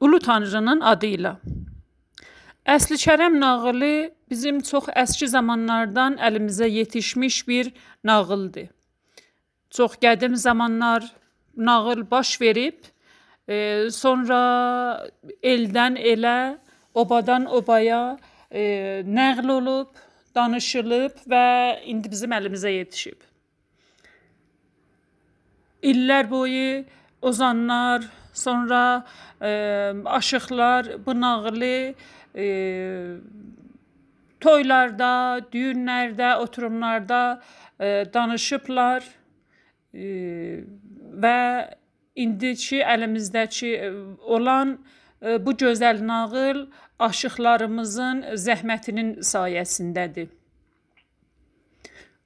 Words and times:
Ulu 0.00 0.18
Tanrının 0.20 0.80
adı 0.80 1.08
ilə. 1.16 1.36
Əsli 2.66 2.98
Kərəm 3.00 3.38
nağılı 3.40 4.10
bizim 4.30 4.58
çox 4.60 4.90
əski 4.92 5.28
zamanlardan 5.30 6.18
əlimizə 6.18 6.68
yetişmiş 6.68 7.36
bir 7.48 7.70
nağıldır. 8.04 8.68
Çox 9.70 9.96
qədim 10.02 10.34
zamanlar 10.36 11.06
nağıl 11.56 12.10
baş 12.10 12.40
verib, 12.40 12.76
e, 13.48 13.86
sonra 13.90 14.40
eldən 15.42 15.96
elə, 15.96 16.58
obadan 16.94 17.46
obaya 17.46 18.18
e, 18.50 19.02
nəql 19.06 19.50
olub, 19.52 19.88
danışılıb 20.34 21.24
və 21.30 21.46
indi 21.88 22.10
bizim 22.10 22.34
əlimizə 22.36 22.72
yetişib. 22.74 23.18
İllər 25.82 26.30
boyu 26.30 26.84
ozanlar, 27.22 28.04
sonra 28.36 29.04
e, 29.42 29.92
aşıqlar 30.04 31.06
bu 31.06 31.20
nağılı 31.20 31.94
e, 32.36 32.46
toylarda, 34.40 35.40
düyünlərdə, 35.52 36.36
oturumlarda 36.36 37.40
e, 37.80 38.04
danışıblar 38.14 39.04
e, 39.94 40.06
və 41.24 41.40
indiki 42.16 42.82
əlimizdəki 42.84 43.72
olan 44.20 44.76
e, 45.22 45.38
bu 45.46 45.56
gözəl 45.64 46.02
nağıl 46.06 46.66
aşıqlarımızın 46.98 48.24
zəhmətinin 48.46 49.16
sayəsindədir. 49.32 50.28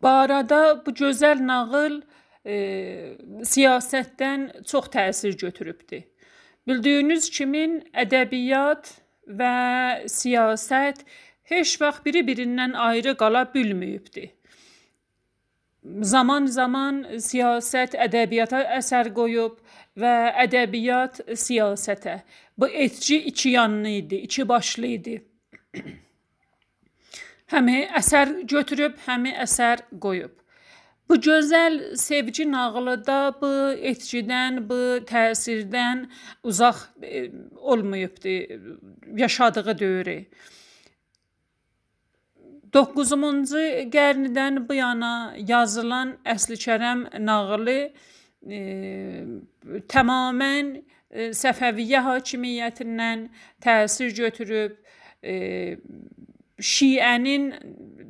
Bu 0.02 0.08
arada 0.08 0.82
bu 0.86 0.90
gözəl 0.90 1.46
nağıl 1.46 2.00
e, 2.46 2.56
siyasətdən 3.52 4.64
çox 4.64 4.90
təsir 4.94 5.36
götürübdür. 5.38 6.02
Bildiyiniz 6.68 7.30
kimi 7.30 7.64
ədəbiyyat 8.04 8.92
və 9.40 9.54
siyasət 10.10 11.04
heç 11.50 11.80
vaxt 11.80 12.04
biri-birindən 12.06 12.76
ayrı 12.88 13.16
qala 13.16 13.46
bilməyibdi. 13.54 14.28
Zaman-zaman 16.04 17.00
siyasət 17.24 17.96
ədəbiyyata 18.06 18.60
əsər 18.76 19.08
qoyub 19.16 19.56
və 19.96 20.14
ədəbiyyat 20.44 21.22
siyasətə. 21.32 22.20
Bu 22.58 22.68
etki 22.68 23.16
iki 23.32 23.56
yanlı 23.56 23.96
idi, 24.02 24.20
iki 24.28 24.48
başlı 24.48 24.86
idi. 24.86 25.16
həmi 27.52 27.78
əsər 27.98 28.34
götürüb, 28.48 28.98
həmi 29.06 29.32
əsər 29.46 29.86
qoyub. 30.02 30.34
Bu 31.10 31.16
gözəl 31.16 31.96
sevgi 31.96 32.44
nağılı 32.52 32.92
da 33.06 33.34
bu 33.40 33.48
etkidən, 33.90 34.60
bu 34.68 34.76
təsirdən 35.10 36.04
uzaq 36.42 36.76
e, 37.02 37.30
olmayıbdı 37.56 38.34
yaşadığı 39.16 39.78
dövrü. 39.78 40.14
9-cu 42.72 43.64
qərnidən 43.96 44.68
bu 44.68 44.76
yana 44.78 45.34
yazılan 45.48 46.14
Əsli 46.34 46.60
Kərəm 46.62 47.02
nağılı 47.26 47.78
e, 48.46 48.60
tamamilə 49.90 50.84
e, 51.10 51.30
Səfəviyyə 51.34 52.04
hakimiyyətindən 52.06 53.26
təsir 53.66 54.14
götürüb, 54.14 54.78
e, 55.26 55.34
Şiənin 56.60 57.50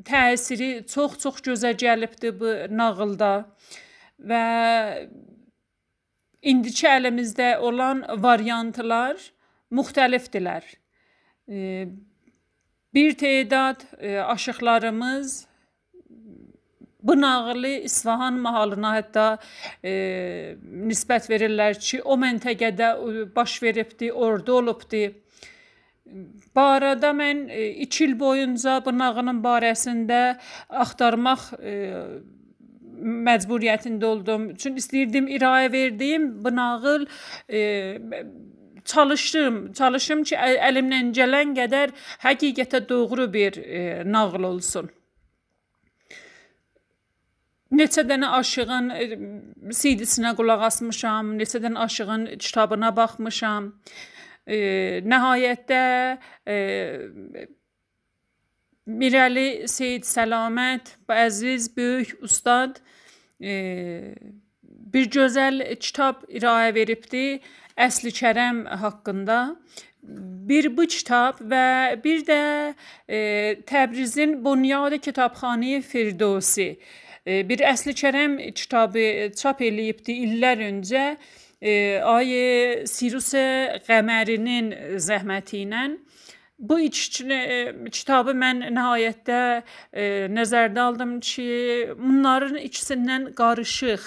təsiri 0.06 0.70
çox-çox 0.90 1.42
gözə 1.46 1.72
gəlibdi 1.78 2.32
bu 2.40 2.54
nağılda 2.74 3.32
və 4.30 4.44
indiki 6.42 6.88
əlimizdə 6.90 7.52
olan 7.58 8.02
variantlar 8.22 9.20
müxtəlifdirlər. 9.70 10.64
Bir 12.94 13.14
tədad 13.22 13.86
aşıqlarımız 14.26 15.50
bu 17.02 17.20
nağılı 17.20 17.68
İsfahan 17.68 18.34
mahalına 18.34 18.92
hətta 18.98 19.27
e, 19.84 19.92
nisbət 20.90 21.30
verirlər 21.30 21.78
ki, 21.80 22.02
o 22.02 22.16
məntəqədə 22.20 22.90
baş 23.36 23.62
veribdi, 23.62 24.12
orada 24.12 24.52
olubdi. 24.52 25.20
Bu 26.54 26.60
arada 26.60 27.12
mən 27.14 27.46
2 27.50 28.04
e, 28.04 28.06
il 28.06 28.18
boyunca 28.20 28.80
bu 28.84 28.92
nağılın 28.98 29.40
barəsində 29.44 30.20
axtarmaq 30.68 31.46
e, 31.62 31.74
məcburiyyətində 33.28 34.06
oldum. 34.06 34.50
Çünki 34.58 34.82
istəyirdim 34.82 35.28
irayə 35.30 35.72
verdiyim 35.72 36.28
bu 36.44 36.54
nağıl 36.56 37.06
e, 37.48 37.60
çalışdım, 38.84 39.60
çalışım 39.78 40.24
ki, 40.28 40.36
əlimdən 40.70 41.12
gələn 41.16 41.54
qədər 41.58 41.94
həqiqətə 42.24 42.82
doğru 42.88 43.32
bir 43.32 43.60
e, 43.62 44.02
nağıl 44.06 44.48
olsun. 44.52 44.90
Neçə 47.70 48.02
dənə 48.02 48.32
aşığın 48.40 48.88
CD-sinə 49.70 50.34
qulaq 50.34 50.64
asmışam, 50.66 51.36
neçə 51.38 51.60
dənə 51.62 51.84
aşığın 51.86 52.24
kitabına 52.42 52.96
baxmışam. 52.96 53.70
E, 53.70 54.20
nəhayətdə 54.48 55.83
e, 56.48 57.46
Mirəli 58.90 59.68
Seyid 59.68 60.06
Səlamət, 60.08 60.96
bu 61.06 61.14
əziz 61.14 61.68
böyük 61.77 62.17
ustad 62.27 62.80
e, 63.39 64.14
bir 64.62 65.11
gözəl 65.12 65.62
kitab 65.78 66.24
irayə 66.28 66.73
veribdi 66.74 67.40
Əsli 67.80 68.11
Kərəm 68.12 68.64
haqqında. 68.80 69.40
Bir 70.48 70.70
bu 70.77 70.86
kitab 70.89 71.39
və 71.45 72.01
bir 72.02 72.24
də 72.27 72.40
e, 73.07 73.20
Təbrizin 73.68 74.39
Bunyad 74.45 74.96
Kitabxanə 75.05 75.83
Firdevsi 75.84 76.70
e, 77.27 77.42
bir 77.48 77.62
Əsli 77.68 77.95
Kərəm 77.95 78.40
kitabı 78.57 79.30
çap 79.36 79.61
eləyibdi 79.61 80.17
illər 80.24 80.64
öncə 80.70 81.05
e, 81.12 81.18
ay 81.60 82.30
Sirus 82.88 83.34
Qəmərinin 83.86 84.72
zəhməti 84.96 85.64
ilə 85.66 85.88
bu 86.60 86.80
iki 86.80 87.24
e, 87.32 87.74
kitabı 87.90 88.34
mən 88.36 88.60
nəhayətdə 88.76 89.38
e, 89.92 90.04
nəzərdə 90.32 90.82
aldım 90.82 91.14
ki, 91.24 91.46
bunların 91.96 92.58
ikisindən 92.60 93.30
qarışıq, 93.38 94.04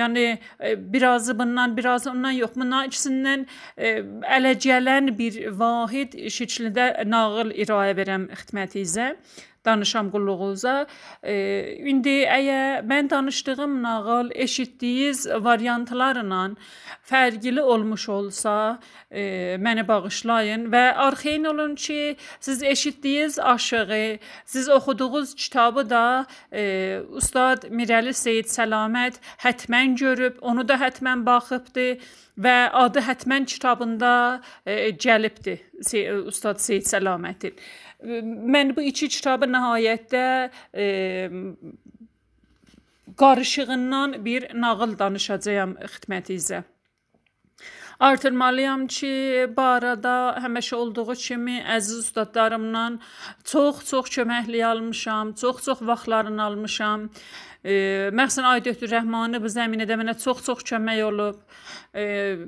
yəni 0.00 0.24
e, 0.60 0.74
birazı 0.92 1.38
bundan, 1.38 1.76
birazı 1.76 2.10
ondan 2.10 2.38
yox, 2.38 2.56
bunların 2.56 2.88
ikisindən 2.88 3.46
e, 3.76 3.92
ələ 4.38 4.54
gələn 4.64 5.12
bir 5.18 5.42
vahid 5.60 6.16
şəkildə 6.38 7.04
nağıl 7.04 7.52
irayə 7.52 7.96
verəm 8.00 8.28
xidmətinizə 8.32 9.12
danışam 9.64 10.10
qulluğunuza. 10.10 10.86
E, 11.22 11.34
indi 11.90 12.22
əgər 12.24 12.86
mən 12.86 13.10
danışdığım 13.10 13.82
nağıl 13.82 14.30
eşitdiyiniz 14.34 15.26
variantlarla 15.28 16.10
fərqli 17.10 17.60
olmuş 17.60 18.08
olsa, 18.08 18.78
e, 19.10 19.22
məni 19.58 19.86
bağışlayın 19.88 20.68
və 20.72 20.84
arxeyin 20.94 21.44
olun 21.44 21.74
ki, 21.74 22.16
siz 22.40 22.62
eşitdiyiniz 22.62 23.38
aşığı, 23.38 24.18
siz 24.44 24.68
oxuduğunuz 24.68 25.34
kitabı 25.34 25.90
da 25.90 26.26
e, 26.52 27.00
Ustad 27.10 27.64
Mirəli 27.70 28.12
Seyid 28.12 28.46
Səlamət 28.46 29.20
hətmən 29.44 29.96
görüb, 29.96 30.38
onu 30.40 30.68
da 30.68 30.74
hətmən 30.74 31.26
baxıbdı 31.26 31.98
və 32.38 32.56
adı 32.72 33.02
hətmən 33.04 33.46
kitabında 33.46 34.40
e, 34.66 34.90
gəlibdi 34.90 35.58
Ustad 36.26 36.60
Seyid 36.60 36.86
Səlamətin. 36.86 37.56
Mən 38.02 38.74
bu 38.76 38.82
iki 38.88 39.08
kitabı 39.12 39.46
nəhayətdə 39.50 40.50
e, 40.74 40.86
qarışığından 43.20 44.24
bir 44.24 44.48
nağıl 44.54 44.98
danışacağam 44.98 45.76
xidmətinizə. 45.94 46.62
Artırmalıyam 48.00 48.86
ki, 48.86 49.12
bu 49.56 49.62
arada 49.62 50.12
həmişə 50.40 50.74
olduğu 50.74 51.14
kimi 51.14 51.58
əziz 51.76 51.98
ustadlarımdan 52.06 53.00
çox-çox 53.44 54.08
köməklik 54.16 54.64
almışam, 54.64 55.34
çox-çox 55.42 55.82
vaxtlarını 55.82 56.42
almışam. 56.42 57.04
E, 57.04 57.10
Məxsən 57.60 58.46
Aydötür 58.48 58.88
Rəhmani 58.88 59.36
bu 59.42 59.48
zəminədə 59.52 59.98
mənə 60.00 60.14
çox-çox 60.22 60.62
kömək 60.64 61.02
olub. 61.04 61.40
E, 61.92 62.04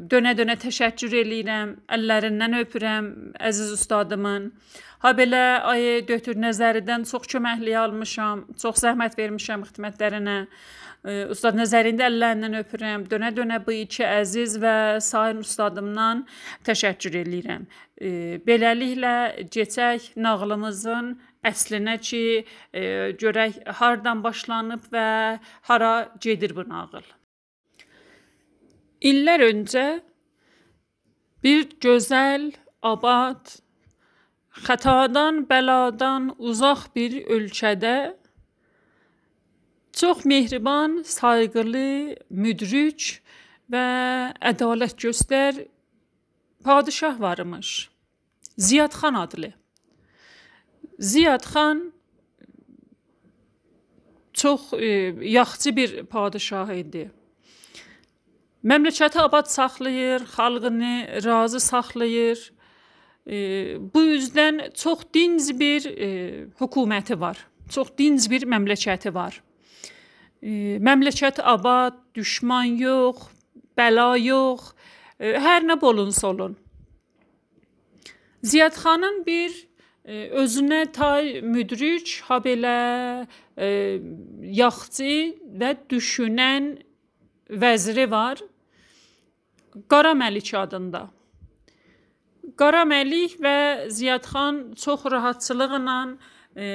dönə-dönə 0.09 0.57
təşəkkür 0.63 1.19
eləyirəm, 1.21 1.75
əllərindən 1.93 2.57
öpürəm 2.63 3.11
əziz 3.37 3.75
ustadımın. 3.77 4.53
Ha 5.05 5.13
belə 5.19 5.43
ay 5.69 6.01
Dötür 6.09 6.39
Nəzəridən 6.41 7.05
çox 7.11 7.27
köməklik 7.29 7.77
almışam, 7.77 8.47
çox 8.57 8.85
zəhmət 8.87 9.19
vermişəm 9.19 9.67
xidmətlərinə. 9.69 10.39
Ustad 11.35 11.59
Nəzərində 11.59 12.07
əllərindən 12.07 12.61
öpürəm. 12.61 13.05
Dönə-dönə 13.11 13.59
bu 13.67 13.75
iki 13.83 14.07
əziz 14.07 14.55
və 14.63 15.01
sair 15.03 15.41
ustadımdan 15.43 16.23
təşəkkür 16.65 17.19
eləyirəm. 17.25 17.67
Beləliklə 18.47 19.17
keçək 19.51 20.13
nağılımızın 20.15 21.17
əslinə 21.47 21.97
ki, 22.01 22.45
görək 23.23 23.59
hardan 23.81 24.23
başlanıb 24.25 24.87
və 24.93 25.09
hara 25.69 25.95
gedir 26.21 26.55
bu 26.57 26.65
nağıl. 26.69 27.05
İllər 29.03 29.43
öncə 29.51 29.87
bir 31.43 31.67
gözəl, 31.83 32.53
abad, 32.83 33.57
xətadan, 34.63 35.43
bəladan 35.51 36.31
uzaq 36.39 36.91
bir 36.95 37.17
ölkədə 37.27 38.15
çox 39.93 40.25
mehriban, 40.25 41.03
sayğılı, 41.07 42.17
müdrik 42.31 43.23
və 43.73 43.87
ədalətgöstər 44.53 45.65
padişah 46.65 47.21
var 47.21 47.39
imiş. 47.43 47.91
Ziyadxan 48.57 49.15
adlı. 49.15 49.53
Ziyadxan 50.99 51.93
çox 54.33 54.73
e, 54.73 54.87
yaxşı 55.21 55.77
bir 55.77 56.03
padişah 56.03 56.73
idi. 56.73 57.11
Məmləkəti 58.65 59.19
abad 59.19 59.47
saxlayır, 59.47 60.21
xalqını 60.37 61.25
razı 61.25 61.61
saxlayır. 61.61 62.53
E, 63.27 63.37
bu 63.95 64.03
üzdən 64.17 64.75
çox 64.75 64.99
dinc 65.15 65.59
bir 65.59 65.87
e, 65.87 66.09
hökuməti 66.61 67.21
var. 67.21 67.39
Çox 67.71 67.89
dinc 67.99 68.31
bir 68.31 68.47
məmləkəti 68.47 69.15
var. 69.15 69.43
E, 70.43 70.79
məmləkət 70.79 71.43
abad, 71.43 71.99
düşman 72.15 72.79
yox, 72.79 73.27
bəla 73.79 74.15
yox, 74.19 74.73
e, 75.19 75.35
hər 75.39 75.67
nə 75.67 75.81
bolunsa 75.81 76.29
olun. 76.29 76.57
Ziyadxanın 78.43 79.23
bir 79.27 79.69
özünə 80.11 80.93
tay 80.93 81.41
müdrik, 81.43 82.23
ha 82.27 82.41
belə 82.43 83.27
e, 83.57 84.01
yaxçı 84.43 85.15
və 85.61 85.75
düşünən 85.91 86.73
vəziri 87.51 88.11
var. 88.11 88.43
Qara 89.89 90.13
Məlik 90.13 90.55
adında. 90.59 91.07
Qara 92.59 92.83
Məlik 92.83 93.39
və 93.41 93.89
Ziyadxan 93.91 94.75
çox 94.75 95.07
rahatçılıqla 95.07 95.99
e, 96.57 96.67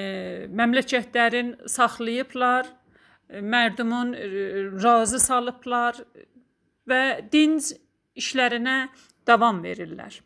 məmləkətlərin 0.48 1.68
saxlayıblar, 1.68 2.72
e, 3.30 3.42
mərdumun 3.44 4.16
razı 4.80 5.20
salıblar 5.20 6.00
və 6.88 7.04
dinc 7.32 7.76
işlərinə 8.16 8.88
davam 9.28 9.60
verirlər. 9.62 10.22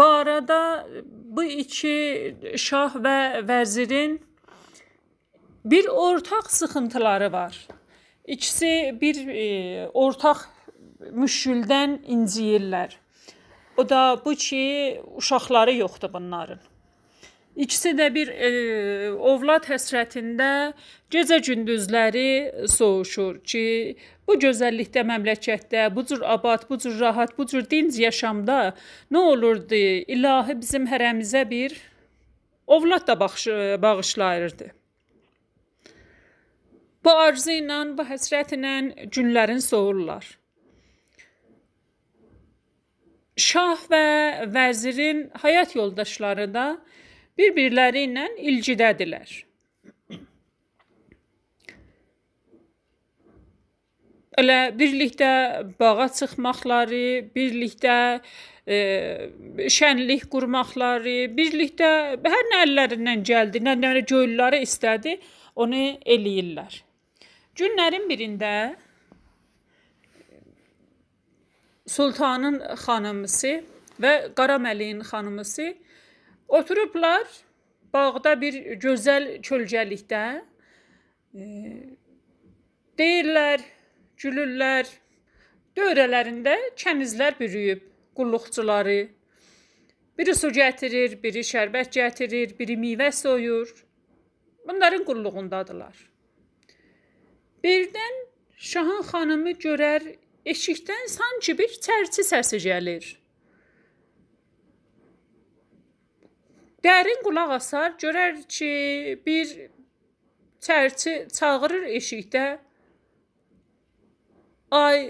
Bu 0.00 0.04
arada 0.04 0.86
bu 1.12 1.42
iki 1.44 1.96
şah 2.56 2.94
və 3.04 3.16
vəzirin 3.48 4.14
bir 5.64 5.88
ortaq 5.92 6.48
sıxıntıları 6.48 7.32
var. 7.32 7.68
İkisi 8.24 8.96
bir 9.00 9.16
e, 9.28 9.44
ortaq 9.92 10.46
müşküldən 11.12 11.98
inciyirlər. 12.16 12.96
O 13.76 13.88
da 13.88 14.00
bu 14.24 14.34
ki, 14.34 15.02
uşaqları 15.20 15.74
yoxdur 15.74 16.12
bunların. 16.12 16.69
İkisi 17.56 17.90
də 17.98 18.06
bir 18.14 18.28
e, 18.30 18.48
ovlad 19.10 19.66
həsrətində 19.68 20.72
gecə 21.10 21.40
gündüzləri 21.44 22.66
soğuşur 22.70 23.40
ki, 23.42 23.64
bu 24.26 24.36
gözəllikdə 24.40 25.02
məmləkətdə, 25.08 25.88
bu 25.94 26.04
cür 26.06 26.22
abad, 26.22 26.68
bu 26.70 26.78
cür 26.78 27.00
rahat, 27.00 27.36
bu 27.38 27.46
cür 27.50 27.66
dinc 27.70 27.98
yaşamda 27.98 28.74
nə 29.10 29.22
olurdu? 29.32 29.80
İlahi 30.14 30.56
bizim 30.60 30.86
hərəmizə 30.86 31.42
bir 31.50 31.74
ovlad 32.66 33.06
da 33.06 33.20
bağış 33.20 33.46
bağışlayırdı. 33.82 34.70
Bu 37.04 37.10
arzu 37.26 37.56
ilə, 37.58 37.80
bu 37.98 38.06
həsrətlə 38.06 38.74
günlərin 39.10 39.62
soğurlar. 39.64 40.36
Şah 43.40 43.86
və 43.90 44.06
vəzirin 44.54 45.26
həyat 45.42 45.74
yoldaşları 45.74 46.46
da 46.54 46.66
bir-birləri 47.40 48.04
ilə 48.08 48.26
ilgidədirlər. 48.52 49.32
Elə 54.40 54.58
birlikdə 54.76 55.30
bağa 55.80 56.06
çıxmaqları, 56.16 57.06
birlikdə 57.34 57.96
e, 58.64 58.76
şənlik 59.76 60.28
qurmaqları, 60.32 61.16
birlikdə 61.36 61.90
hər 62.34 62.46
nə 62.52 62.60
əllərindən 62.66 63.24
gəldi, 63.26 63.60
nə 63.66 63.74
nə 63.80 63.90
göyləri 64.12 64.62
istədi, 64.64 65.18
onu 65.60 65.82
eləyirlər. 66.06 66.78
Günlərin 67.58 68.06
birində 68.08 68.54
Sultanın 71.90 72.60
xanımısı 72.86 73.52
və 74.00 74.12
Qaraməliyin 74.38 75.02
xanımısı 75.10 75.72
oturublar 76.58 77.26
bağda 77.94 78.34
bir 78.40 78.56
gözəl 78.82 79.26
kölgəlikdə 79.46 80.24
e, 81.34 81.44
deyirlər, 82.98 83.64
gülürlər. 84.20 84.90
Dövrələrində 85.78 86.56
kənizlər 86.78 87.36
bürüyüb, 87.38 87.84
qulluqçuları. 88.18 89.00
Biri 90.18 90.34
su 90.34 90.50
gətirir, 90.52 91.14
biri 91.22 91.44
şərbət 91.46 91.94
gətirir, 91.94 92.56
biri 92.58 92.76
meyvə 92.76 93.12
soyur. 93.14 93.70
Bunların 94.66 95.06
qulluğundadılar. 95.06 95.94
Birdən 97.64 98.18
Şahın 98.60 99.02
xanımı 99.08 99.52
görər 99.56 100.02
eşikdən 100.44 101.06
sanki 101.08 101.54
bir 101.58 101.70
çərçi 101.86 102.24
səsi 102.28 102.58
gəlir. 102.60 103.06
Dərin 106.84 107.20
qulaq 107.24 107.50
asar, 107.58 107.92
görər 108.00 108.38
ki, 108.48 108.70
bir 109.26 109.50
çərçi 110.64 111.14
çağırır 111.36 111.84
eşikdə. 111.98 112.46
Ay 114.70 115.00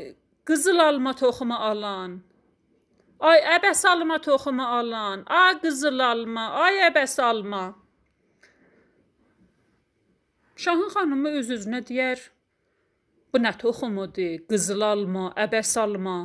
qızıl 0.49 0.79
alma 0.89 1.13
toxumu 1.21 1.59
alan. 1.71 2.17
Ay 3.21 3.39
əbəs 3.57 3.85
alma 3.93 4.19
toxumu 4.25 4.67
alan. 4.79 5.23
Ay 5.27 5.61
qızıl 5.63 6.03
alma, 6.11 6.49
ay 6.65 6.81
əbəs 6.89 7.15
alma. 7.23 7.63
Şahın 10.57 10.91
xanımı 10.95 11.37
öz-özünə 11.39 11.81
deyər: 11.89 12.27
Bu 13.31 13.39
nə 13.39 13.53
toxumudur? 13.63 14.43
Qızıl 14.51 14.83
alma, 14.93 15.31
əbəs 15.47 15.77
alma. 15.85 16.19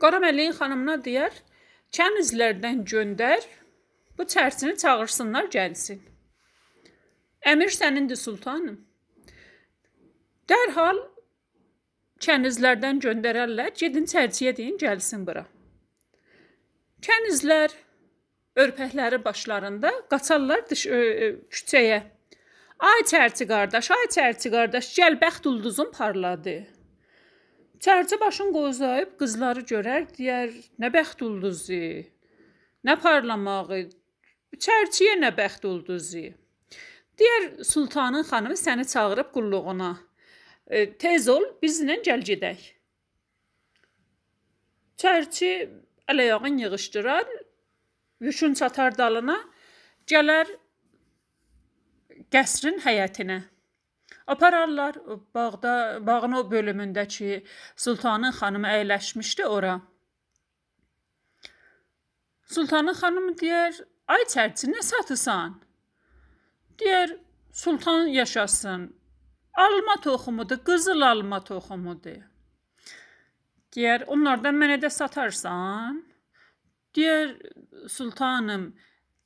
Qaraməliyin 0.00 0.54
xanımına 0.58 0.96
deyər, 1.04 1.34
kənizlərdən 1.96 2.84
göndər, 2.88 3.44
bu 4.18 4.24
çərçini 4.24 4.76
çağırsınlar 4.82 5.48
gəlsin. 5.52 6.00
Əmir 7.46 7.72
sənindir 7.72 8.18
sultanım. 8.20 8.80
Dərhal 10.50 11.00
kənizlərdən 12.22 13.00
göndərərlər, 13.04 13.72
gedin 13.80 14.06
çərçiyə 14.12 14.54
deyin 14.56 14.78
gəlsin 14.80 15.24
bura. 15.26 15.46
Kənizlər 17.06 17.74
örpəkləri 18.56 19.20
başlarında 19.24 19.92
qaçarlar 20.10 20.64
dış 20.70 20.86
ə, 20.88 21.00
ə, 21.00 21.28
küçəyə. 21.52 21.98
Ay 22.90 23.04
çərçi 23.08 23.46
qardaş, 23.48 23.90
ay 23.96 24.08
çərçi 24.16 24.52
qardaş, 24.52 24.88
gəl 24.96 25.18
bəxt 25.20 25.48
ulduzun 25.48 25.92
parladı. 25.96 26.58
Çərçi 27.86 28.16
başın 28.20 28.48
qozayıb 28.50 29.12
qızları 29.20 29.62
görər, 29.70 30.08
deyər, 30.16 30.50
nə 30.82 30.88
bəxt 30.90 31.20
ulduzu? 31.22 31.76
Nə 32.82 32.96
parlamağı? 32.98 33.78
Çərçiyə 34.64 35.12
nə 35.20 35.30
bəxt 35.36 35.68
ulduzu? 35.70 36.24
Deyər 37.20 37.46
sultanın 37.68 38.26
xanımı 38.26 38.58
səni 38.58 38.88
çağırıb 38.90 39.30
qulluğuna. 39.36 39.92
E, 40.66 40.82
tez 40.98 41.28
ol, 41.30 41.46
bizlə 41.62 42.00
gəl 42.08 42.26
gedək. 42.26 42.66
Çərçi 44.98 45.54
əl-ayağını 46.10 46.66
yığışdırar, 46.66 47.30
yükün 48.20 48.58
çatar 48.58 48.98
dalına, 48.98 49.38
gələr 50.10 50.50
qəsrin 52.34 52.82
həyətinə. 52.82 53.44
Apararlar 54.26 54.96
bağda, 55.34 55.98
bağın 56.06 56.32
o 56.32 56.40
bölümündə 56.50 57.06
ki, 57.08 57.44
sultanın 57.76 58.32
xanımı 58.38 58.66
əyləşmişdi 58.66 59.44
ora. 59.44 59.80
Sultanın 62.54 62.94
xanımı 63.00 63.32
deyər: 63.42 63.78
"Ay 64.08 64.22
çərçi, 64.32 64.70
nə 64.72 64.82
satırsan?" 64.82 65.60
Deyər: 66.78 67.18
"Sultan 67.52 68.06
yaşasın. 68.06 68.96
Alma 69.54 69.96
toxumudur, 70.00 70.58
qızıl 70.64 71.00
alma 71.00 71.44
toxumudur." 71.44 72.22
Deyər: 73.76 74.04
"Onlardan 74.06 74.54
mənə 74.62 74.80
də 74.82 74.90
satarsan?" 74.90 76.02
Deyər: 76.94 77.28
"Sultanım, 77.88 78.74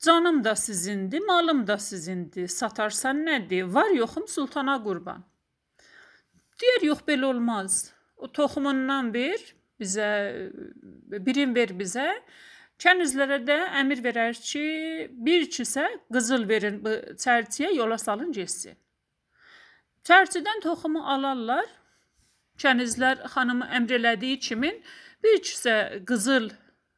Canım 0.01 0.43
da 0.43 0.55
sizindir, 0.55 1.19
malım 1.19 1.67
da 1.67 1.77
sizindir. 1.77 2.47
Satarsan 2.47 3.25
nədir? 3.25 3.73
Var 3.73 3.89
yoxum 3.89 4.27
sultana 4.27 4.83
qurban. 4.83 5.23
Deyir, 6.61 6.87
yox 6.89 7.03
belə 7.07 7.25
olmaz. 7.25 7.93
O 8.17 8.27
toxumundan 8.27 9.13
ver 9.13 9.41
bizə, 9.79 10.07
birin 11.25 11.53
ver 11.55 11.75
bizə. 11.77 12.07
Kənizlərə 12.81 13.37
də 13.45 13.57
əmir 13.81 14.01
verər 14.01 14.33
ki, 14.33 14.65
bir 15.13 15.45
kisə 15.53 15.85
qızıl 16.13 16.47
verin 16.49 16.81
bu 16.81 16.95
çərçiyə 17.21 17.69
yola 17.75 17.97
salın 18.01 18.31
getsin. 18.33 18.73
Çərçidən 20.07 20.65
toxumu 20.65 21.05
alarlar. 21.13 21.69
Kənizlər 22.57 23.21
xanımı 23.35 23.69
əmr 23.77 23.97
elədiyi 23.99 24.39
kimi 24.49 24.73
bir 25.23 25.41
kisə 25.45 25.75
qızıl 26.09 26.49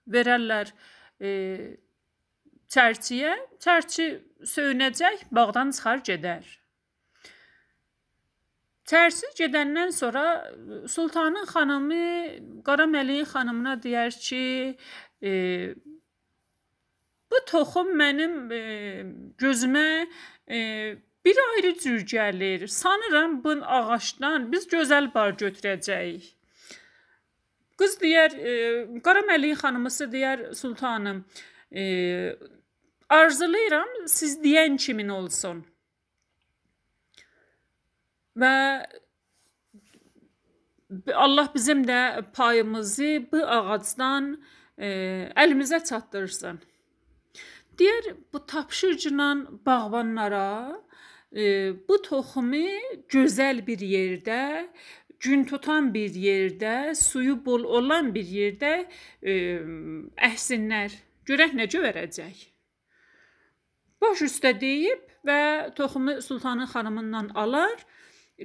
verərlər 0.08 0.72
e, 1.20 1.30
çərçiyə. 2.74 3.38
Çərçi 3.64 4.10
söyünəcək, 4.56 5.28
bağdan 5.32 5.72
çıxar 5.76 6.04
gedər. 6.10 6.44
Çərçi 8.90 9.30
gedəndən 9.40 9.94
sonra 9.96 10.26
sultanın 10.92 11.46
xanımı 11.48 12.04
Qara 12.68 12.84
Məliyin 12.84 13.28
xanımına 13.32 13.78
deyər 13.86 14.12
ki, 14.26 14.44
e, 15.24 15.32
bu 17.32 17.40
toxum 17.48 17.94
mənim 18.02 18.36
e, 18.52 18.62
gözümə 19.40 19.88
e, 20.52 20.60
bir 21.26 21.38
ayrı 21.54 21.74
cür 21.80 22.04
gəlir. 22.16 22.68
Sanıram 22.68 23.44
bu 23.44 23.56
ağacdan 23.78 24.52
biz 24.52 24.68
gözəl 24.68 25.14
bar 25.14 25.38
götürəcəyik. 25.40 26.28
Qız 27.80 27.96
deyər, 28.04 28.36
e, 28.36 28.52
Qara 29.06 29.24
Məliyin 29.32 29.56
xanımısı 29.64 30.12
deyər 30.12 30.52
sultanım, 30.56 31.24
e, 31.72 31.84
arzulayıram 33.20 34.08
siz 34.08 34.38
deyən 34.44 34.78
kimin 34.78 35.10
olsun. 35.10 35.64
Və 38.38 38.54
Allah 41.14 41.50
bizim 41.56 41.84
də 41.86 42.24
payımızı 42.34 43.26
bu 43.32 43.42
ağacdan 43.46 44.30
e, 44.78 44.88
əlimizə 45.36 45.84
çatdırsın. 45.86 46.60
Deyər 47.78 48.16
bu 48.34 48.46
tapşırıcla 48.46 49.30
bağbanlara 49.66 50.82
e, 51.36 51.74
bu 51.88 52.02
toxumu 52.02 52.68
gözəl 53.10 53.66
bir 53.68 53.82
yerdə, 53.82 54.70
gün 55.20 55.46
tutan 55.50 55.94
bir 55.94 56.14
yerdə, 56.14 56.96
suyu 56.96 57.40
bol 57.46 57.64
olan 57.64 58.14
bir 58.16 58.26
yerdə 58.26 58.74
e, 59.22 59.34
əhsinlər. 60.30 60.94
Görək 61.26 61.56
necə 61.58 61.82
verəcək. 61.82 62.53
Baş 64.04 64.26
üstə 64.26 64.52
deyib 64.60 65.04
və 65.28 65.40
toxumu 65.78 66.18
sultanın 66.22 66.68
xanımından 66.68 67.30
alar 67.40 67.76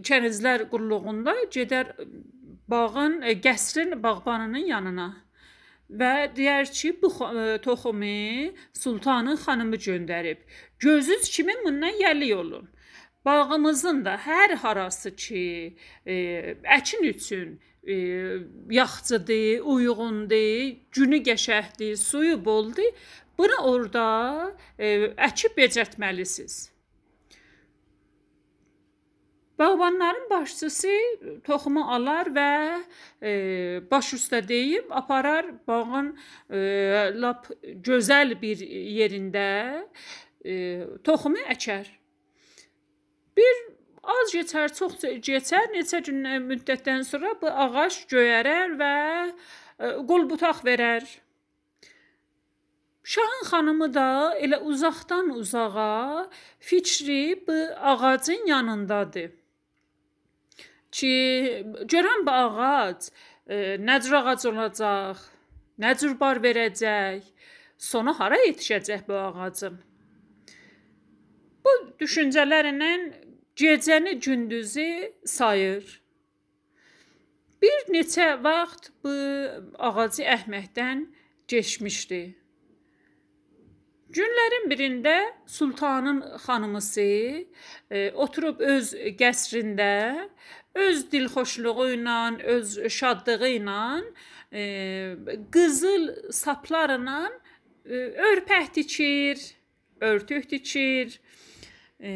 kənizlər 0.08 0.68
qulluğunda 0.70 1.34
gedər 1.54 1.94
bağın, 2.70 3.22
e, 3.22 3.32
qəsrin 3.46 3.96
bağbanının 4.02 4.68
yanına 4.68 5.08
və 5.90 6.12
deyər 6.36 6.70
ki, 6.78 6.92
bu 7.02 7.10
e, 7.10 7.58
toxumu 7.64 8.52
sultanın 8.82 9.36
xanımı 9.44 9.76
göndərib. 9.88 10.44
Gözünüz 10.78 11.30
kimi 11.36 11.54
bundan 11.64 11.96
yəli 12.04 12.34
olun. 12.34 12.68
Bağımızın 13.24 14.04
da 14.04 14.14
hər 14.14 14.54
harası 14.62 15.16
ki, 15.16 15.76
e, 16.06 16.14
əkin 16.78 17.02
üçün 17.08 17.60
e, 17.82 17.94
yaxçıdır, 18.70 19.64
uyğundur, 19.64 20.76
günü 20.92 21.22
qəşəngdir, 21.30 21.96
suyu 21.96 22.44
boldur. 22.44 22.92
Bunu 23.38 23.60
orada 23.70 24.08
e, 24.78 25.14
əkib 25.28 25.54
becərtməlisiniz. 25.58 26.58
Bağbanların 29.58 30.30
başçısı 30.30 30.94
toxumu 31.44 31.82
alar 31.94 32.30
və 32.34 32.50
e, 33.22 33.30
baş 33.90 34.12
üstə 34.14 34.42
deyib 34.48 34.90
aparar 34.90 35.48
bağın 35.66 36.12
e, 36.50 36.58
lap 37.14 37.48
gözəl 37.88 38.36
bir 38.42 38.62
yerində 38.98 39.48
e, 40.44 40.86
toxumu 41.04 41.42
əkər. 41.54 41.90
Bir 43.36 43.58
az 44.14 44.34
keçər, 44.34 44.74
çox 44.78 44.98
keçər, 45.26 45.70
neçə 45.74 46.04
gün 46.06 46.22
müddətdən 46.46 47.02
sonra 47.06 47.34
bu 47.42 47.50
ağac 47.50 48.04
göyərər 48.14 48.78
və 48.78 48.94
e, 49.26 49.32
qol 50.06 50.30
butaq 50.30 50.62
verər. 50.70 51.06
Şahın 53.08 53.42
xanımı 53.50 53.94
da 53.94 54.08
elə 54.44 54.58
uzaqdan 54.60 55.30
uzağa 55.30 56.30
fikri 56.60 57.44
bu 57.46 57.58
ağacın 57.90 58.46
yanındadır 58.46 59.30
ki, 60.92 61.14
görən 61.92 62.26
bu 62.26 62.30
ağac 62.30 63.08
e, 63.46 63.56
nə 63.88 63.96
cür 64.02 64.16
ağac 64.20 64.44
olacaq, 64.50 65.20
nə 65.80 65.92
cür 66.00 66.16
bar 66.20 66.40
verəcək, 66.44 67.22
sona 67.90 68.12
hara 68.18 68.38
yetişəcək 68.46 69.06
bu 69.08 69.16
ağacın. 69.28 69.78
Bu 71.64 71.72
düşüncələrlə 72.00 72.92
gecəni 73.56 74.18
gündüzü 74.24 75.12
sayır. 75.24 76.00
Bir 77.62 77.78
neçə 77.94 78.28
vaxt 78.44 78.92
bu 79.04 79.14
ağacı 79.88 80.28
əhməkdən 80.36 81.06
keçmişdi. 81.48 82.22
Günlərin 84.18 84.64
birində 84.66 85.14
sultanın 85.46 86.16
xanımısı 86.42 87.02
e, 87.90 88.10
oturub 88.10 88.58
öz 88.58 88.88
qəsrində 89.20 89.92
öz 90.74 91.04
dilxoşluğu 91.12 91.86
ilə, 91.92 92.16
öz 92.54 92.72
şadlığı 92.96 93.50
ilə 93.52 93.84
e, 94.50 94.64
qızıl 95.54 96.08
saplarla 96.34 97.20
e, 97.84 98.00
örpək 98.30 98.72
tikir, 98.80 99.44
örtük 100.00 100.50
tikir. 100.50 101.20
E, 102.02 102.10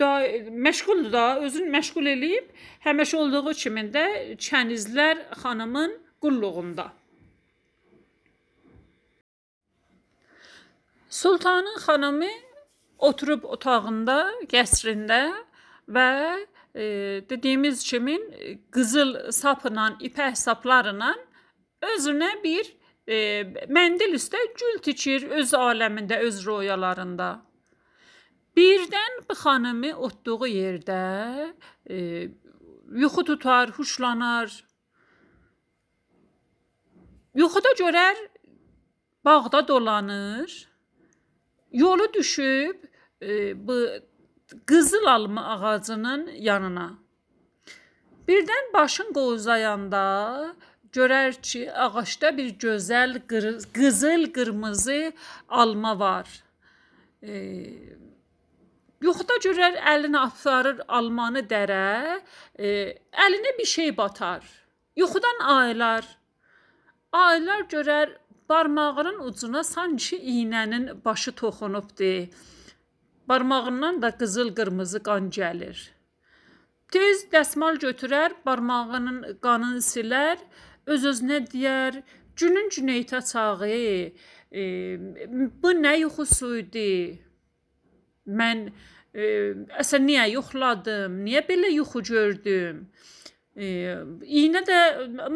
da 0.00 0.12
məşğuldur 0.48 1.12
da, 1.12 1.26
özünü 1.44 1.68
məşğul 1.76 2.08
eləyib, 2.16 2.48
həmişə 2.88 3.20
olduğu 3.20 3.52
kimi 3.66 3.86
də 3.92 4.08
Çənizlər 4.48 5.26
xanımın 5.44 6.00
qulluğunda. 6.24 7.01
Sultanın 11.12 11.76
xanımı 11.76 12.30
oturub 12.98 13.42
otağında, 13.44 14.30
qəsrində 14.48 15.18
və 15.84 16.06
e, 16.72 16.84
dediyimiz 17.28 17.82
kimi 17.84 18.14
qızıl 18.72 19.10
sapla, 19.28 19.90
ipək 20.00 20.38
saplarla 20.40 21.10
özünə 21.90 22.30
bir 22.44 22.70
e, 23.04 23.18
məndil 23.68 24.16
üstə 24.16 24.40
gül 24.56 24.80
tikir 24.88 25.28
öz 25.42 25.52
aləmində, 25.52 26.22
öz 26.24 26.40
royalarında. 26.46 27.28
Birdən 28.56 29.20
bu 29.28 29.36
xanımı 29.44 29.92
otduğu 30.08 30.48
yerdə 30.54 31.04
e, 31.90 32.00
yuxu 33.04 33.28
tutar, 33.34 33.76
huşlanar. 33.76 34.64
Yuxuda 37.34 37.76
görər 37.84 38.28
bağda 39.24 39.68
dolanır. 39.68 40.71
Yolu 41.72 42.12
düşüb 42.14 42.84
e, 43.22 43.68
bu 43.68 43.86
qızıl 44.66 45.04
alma 45.04 45.44
ağacının 45.46 46.30
yanına. 46.34 46.98
Birdən 48.28 48.72
başın 48.74 49.12
qovzayanda 49.12 50.54
görər 50.92 51.40
ki, 51.42 51.72
ağacda 51.72 52.36
bir 52.36 52.52
gözəl 52.64 53.18
qızıl 53.72 54.32
qırmızı 54.32 55.12
alma 55.48 55.98
var. 55.98 56.28
E, 57.22 57.32
yuxuda 59.02 59.36
görər 59.46 59.78
əlini 59.94 60.18
aparır 60.18 60.82
almanı 60.88 61.42
dərə, 61.50 62.20
e, 62.58 62.68
əlinə 63.26 63.58
bir 63.58 63.70
şey 63.74 63.96
batar. 63.96 64.44
Yuxudan 64.96 65.38
aylar. 65.56 66.04
Aylar 67.12 67.66
görər 67.72 68.16
barmağının 68.52 69.18
ucuna 69.28 69.64
sanki 69.64 70.16
iynənin 70.16 71.04
başı 71.04 71.32
toxunubdu. 71.32 72.12
Barmağından 73.28 74.02
da 74.02 74.08
qızıl-qırmızı 74.20 75.00
qan 75.08 75.30
gəlir. 75.36 75.78
Tez 76.92 77.22
dəsmal 77.32 77.78
götürər, 77.84 78.34
barmağının 78.46 79.18
qanını 79.44 79.80
silər, 79.86 80.36
öz-özünə 80.92 81.38
deyər: 81.52 82.02
"Günün 82.36 82.68
Cüneytə 82.74 83.20
çağı, 83.30 83.70
e, 83.70 84.64
bu 85.62 85.70
nə 85.84 85.94
yuxusu 86.04 86.50
idi? 86.62 86.92
Mən 88.40 88.58
e, 89.14 89.24
əsən 89.82 90.08
niyə 90.10 90.28
yuxladım? 90.36 91.18
Niyə 91.26 91.46
belə 91.48 91.72
yuxu 91.78 92.02
gördüm?" 92.12 92.86
E, 93.56 93.66
iynə 94.40 94.62
də 94.68 94.78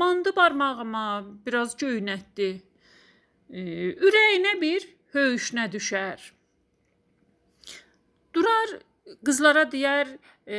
mandı 0.02 0.36
barmağıma, 0.36 1.06
biraz 1.46 1.74
göynətdi. 1.82 2.50
Ürəyinə 3.50 4.56
bir 4.60 4.88
höyüşnə 5.14 5.68
düşər. 5.72 6.20
Durar 8.34 8.78
qızlara 9.24 9.64
deyər, 9.70 10.08
e, 10.46 10.56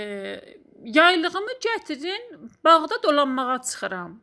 yaylığımı 0.84 1.58
gətirin, 1.68 2.50
bağda 2.64 3.04
dolanmağa 3.04 3.62
çıxıram. 3.62 4.20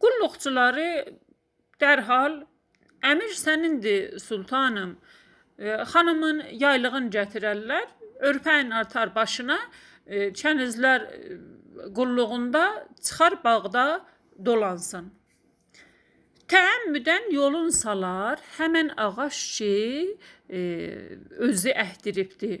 Qulluqçuları 0.00 0.90
dərhal 1.80 2.44
Əmir 3.06 3.34
sənindir, 3.38 4.18
sultanım. 4.18 4.96
E, 5.58 5.76
xanımın 5.92 6.42
yaylığını 6.62 7.10
gətirərlər, 7.14 7.86
örpəyin 8.30 8.72
artar 8.74 9.12
başına, 9.14 9.58
e, 10.06 10.30
kənizlər 10.40 11.04
e, 11.04 11.36
qulluğunda 11.94 12.64
çıxar 13.00 13.44
bağda 13.44 13.84
dolansın. 14.44 15.12
Təəmmüdən 16.52 17.32
yolun 17.34 17.72
salar, 17.74 18.38
həmən 18.56 18.92
ağac 19.02 19.38
ki, 19.56 19.74
e, 20.48 20.60
özü 21.48 21.72
əhdiribdi. 21.74 22.58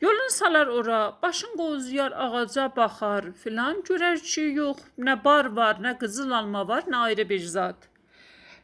Yolun 0.00 0.28
salar 0.32 0.66
ora, 0.66 1.18
başın 1.22 1.56
qozuyar, 1.56 2.12
ağaca 2.12 2.68
baxar 2.76 3.32
filan, 3.42 3.82
görər 3.88 4.22
ki, 4.22 4.46
yox, 4.60 4.84
nə 4.98 5.16
bar 5.24 5.50
var, 5.56 5.82
nə 5.82 5.96
qızıl 5.98 6.30
alma 6.30 6.62
var, 6.68 6.86
nə 6.86 7.02
ayrı 7.08 7.28
bir 7.28 7.42
zat. 7.56 7.88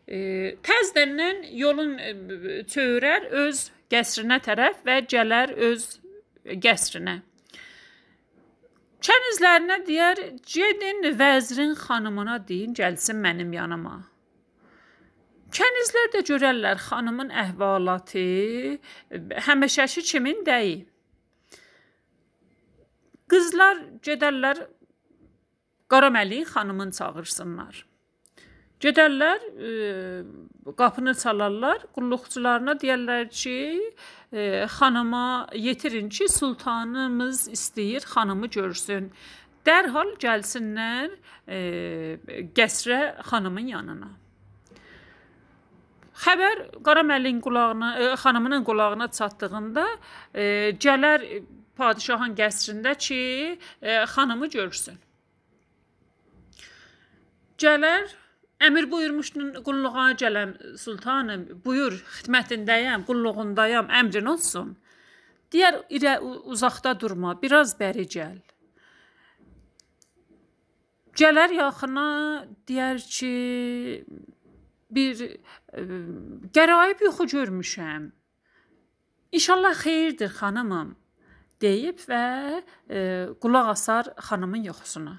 E, 0.06 0.18
təzədən 0.62 1.42
yolun 1.50 1.98
e, 1.98 2.14
çöyrər 2.72 3.26
öz 3.44 3.68
qəsrinə 3.90 4.38
tərəf 4.46 4.86
və 4.86 5.00
gələr 5.10 5.52
öz 5.70 5.88
qəsrinə. 6.62 7.20
Kənizlərinə 9.06 9.78
deyər, 9.86 10.20
gedin 10.50 11.04
vəzirin 11.18 11.74
xanımına 11.78 12.40
deyin, 12.48 12.74
gəlsin 12.74 13.20
mənim 13.22 13.52
yanıma. 13.54 13.96
Kənizlər 15.56 16.10
də 16.14 16.22
görərlər 16.26 16.80
xanımın 16.88 17.30
əhvalatı 17.44 18.24
həmişəki 19.46 20.02
kimin 20.10 20.42
deyil. 20.48 20.82
Qızlar 23.30 23.78
gedərlər 24.06 24.66
Qaraməlik 25.90 26.48
xanımın 26.50 26.90
çağırsınlar. 26.90 27.84
Gedərlər, 28.82 29.44
e, 29.66 30.72
qapını 30.76 31.14
çalarlar, 31.14 31.84
qulluqçularına 31.94 32.74
deyirlər 32.82 33.28
ki, 33.30 33.54
e, 34.32 34.66
xanıma 34.68 35.48
yetirin 35.54 36.08
ki, 36.08 36.28
sultanımız 36.28 37.48
istəyir 37.48 38.04
xanımı 38.06 38.46
görsün. 38.46 39.10
Dərhal 39.66 40.14
gəlsinlər 40.22 41.10
e, 41.48 41.58
qəsrə 42.54 43.00
xanımın 43.30 43.72
yanına. 43.74 44.10
Xəbər 46.16 46.82
Qaraməlin 46.86 47.40
qulağına, 47.44 47.90
e, 48.00 48.14
xanımının 48.14 48.64
qulağına 48.64 49.08
çatdığında 49.10 49.86
e, 50.34 50.44
gələr 50.84 51.26
padşahın 51.76 52.34
qəsrində 52.34 52.94
ki, 52.98 53.58
e, 53.82 54.04
xanımı 54.04 54.48
görsün. 54.48 54.96
Gələr 57.58 58.08
Əmir 58.56 58.86
buyurmuşdun 58.88 59.50
qulluğa 59.66 60.10
gələm 60.16 60.54
sultanım, 60.80 61.42
buyur, 61.64 61.98
xidmətindəyəm, 62.18 63.04
qulluğundayam, 63.08 63.90
əmrin 64.00 64.30
olsun. 64.32 64.70
Deyər, 65.52 65.82
irə 65.92 66.16
uzaqda 66.24 66.94
durma, 67.00 67.34
biraz 67.42 67.74
bəri 67.76 68.06
gəl. 68.14 68.38
Gələr 71.16 71.52
yaxına, 71.58 72.06
deyər 72.68 73.02
ki, 73.04 73.34
bir 74.96 75.20
ə, 75.26 75.84
qəraib 76.56 77.04
yuxu 77.04 77.28
görmüşəm. 77.34 78.08
İnşallah 79.36 79.76
xeyirdir 79.84 80.32
xanımım 80.40 80.94
deyib 81.60 82.00
və 82.08 82.24
ə, 82.56 83.00
qulaq 83.42 83.72
asar 83.74 84.12
xanımın 84.28 84.68
yuxusuna. 84.70 85.18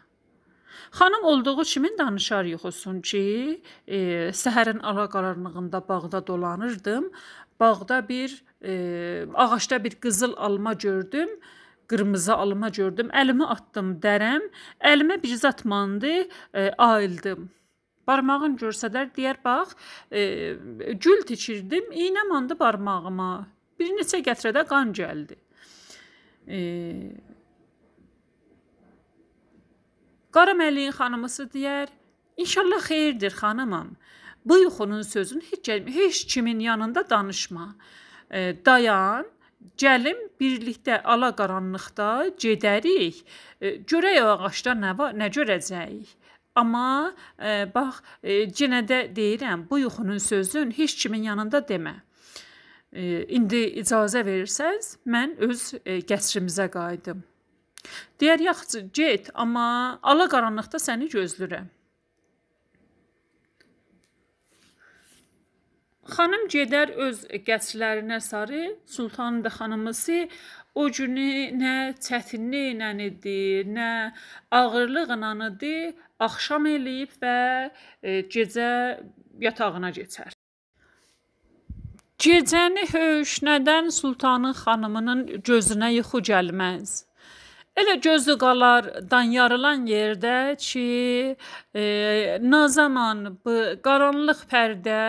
Xanım 0.91 1.23
olduğu 1.23 1.63
kimi 1.63 1.97
danışar 1.97 2.45
yuxusun 2.45 3.01
ki, 3.01 3.61
e, 3.87 3.97
səhərin 4.43 4.81
ala-qaranlığında 4.81 5.87
bağda 5.89 6.27
dolanırdım. 6.27 7.11
Bağda 7.59 8.09
bir 8.09 8.43
e, 8.63 9.25
ağacda 9.33 9.83
bir 9.83 9.95
qızıl 9.95 10.33
alma 10.37 10.73
gördüm 10.73 11.29
qırmızı 11.87 12.33
alma 12.35 12.69
gördüm. 12.69 13.09
Əlimi 13.13 13.45
atdım 13.45 13.97
dərəm. 14.03 14.47
Əlimə 14.83 15.21
bir 15.23 15.35
zat 15.35 15.65
mandı, 15.65 16.27
e, 16.53 16.71
ayıldım. 16.77 17.49
Barmağın 18.07 18.55
görsədər 18.59 19.11
deyər 19.15 19.39
bax, 19.43 19.75
e, 20.11 20.55
gül 20.93 21.23
tikirdim, 21.27 21.91
iynə 21.91 22.27
mandı 22.29 22.59
barmağıma. 22.59 23.47
Bir 23.79 23.91
neçə 23.99 24.21
qətrədə 24.23 24.63
qan 24.67 24.93
gəldi. 24.95 25.35
E, 26.47 26.59
Qara 30.37 30.53
Məliyin 30.53 30.91
xanımısı 30.91 31.43
deyər: 31.53 31.87
"İnşallah 32.37 32.81
xeyirdir, 32.89 33.31
xanımım. 33.31 33.97
Bu 34.45 34.57
yuxunun 34.57 35.01
sözünü 35.01 35.41
heç 35.51 35.69
heç 35.69 36.25
kimin 36.25 36.59
yanında 36.59 37.09
danışma. 37.09 37.75
E, 38.31 38.55
dayan, 38.65 39.25
gəlim 39.77 40.19
birlikdə 40.39 41.01
ala 41.03 41.29
qaranlıqda 41.39 42.09
gedərik. 42.43 43.15
E, 43.61 43.67
görək 43.91 44.17
o 44.23 44.27
ağacda 44.45 44.71
nə 44.83 44.97
var, 44.97 45.13
nə 45.21 45.27
görəcəyik." 45.37 46.07
Amma 46.55 47.15
e, 47.39 47.73
bax, 47.75 47.95
e, 48.23 48.33
yenə 48.59 48.81
də 48.91 48.99
deyirəm, 49.15 49.69
bu 49.69 49.79
yuxunun 49.79 50.17
sözün 50.17 50.71
heç 50.71 50.95
kimin 51.01 51.23
yanında 51.23 51.59
demə. 51.71 51.95
E, 52.93 53.25
indi 53.37 53.63
icazə 53.81 54.21
verirsəz, 54.29 54.97
mən 55.13 55.35
öz 55.49 55.73
e, 55.85 55.97
qəsrimizə 56.11 56.69
qayıdım. 56.77 57.23
Deyər 58.19 58.41
yaxşı, 58.49 58.79
get, 58.93 59.29
amma 59.33 59.65
ala 60.03 60.27
qaranlıqda 60.33 60.79
səni 60.81 61.09
gözləyirəm. 61.13 61.67
Xanım 66.07 66.45
gedər 66.51 66.93
öz 67.03 67.25
qəsrlərinə 67.47 68.19
sarı, 68.23 68.63
sultanın 68.85 69.43
da 69.43 69.49
xanımısı 69.51 70.19
o 70.75 70.87
günü 70.97 71.31
nə 71.59 71.75
çətinliklə 72.05 72.91
idi, 73.07 73.39
nə 73.75 73.89
ağırlıqla 74.59 75.31
idi, 75.49 75.75
axşam 76.19 76.69
eləyib 76.71 77.17
və 77.21 77.37
e, 78.01 78.21
gecə 78.33 78.69
yatağına 79.41 79.91
keçər. 79.97 80.31
Gecəni 82.17 82.87
höşnədən 82.93 83.91
sultanın 83.99 84.55
xanımının 84.63 85.27
gözünə 85.49 85.91
yuxu 85.97 86.23
gəlməz. 86.31 87.06
Elə 87.77 87.99
gözü 88.01 88.33
qalar 88.41 88.87
dan 89.11 89.29
yarılan 89.29 89.83
yerdə 89.85 90.55
ki, 90.57 91.35
e, 91.77 91.83
nə 92.41 92.61
zaman 92.73 93.19
bu 93.45 93.53
qaranlıq 93.85 94.39
pərdə 94.49 95.01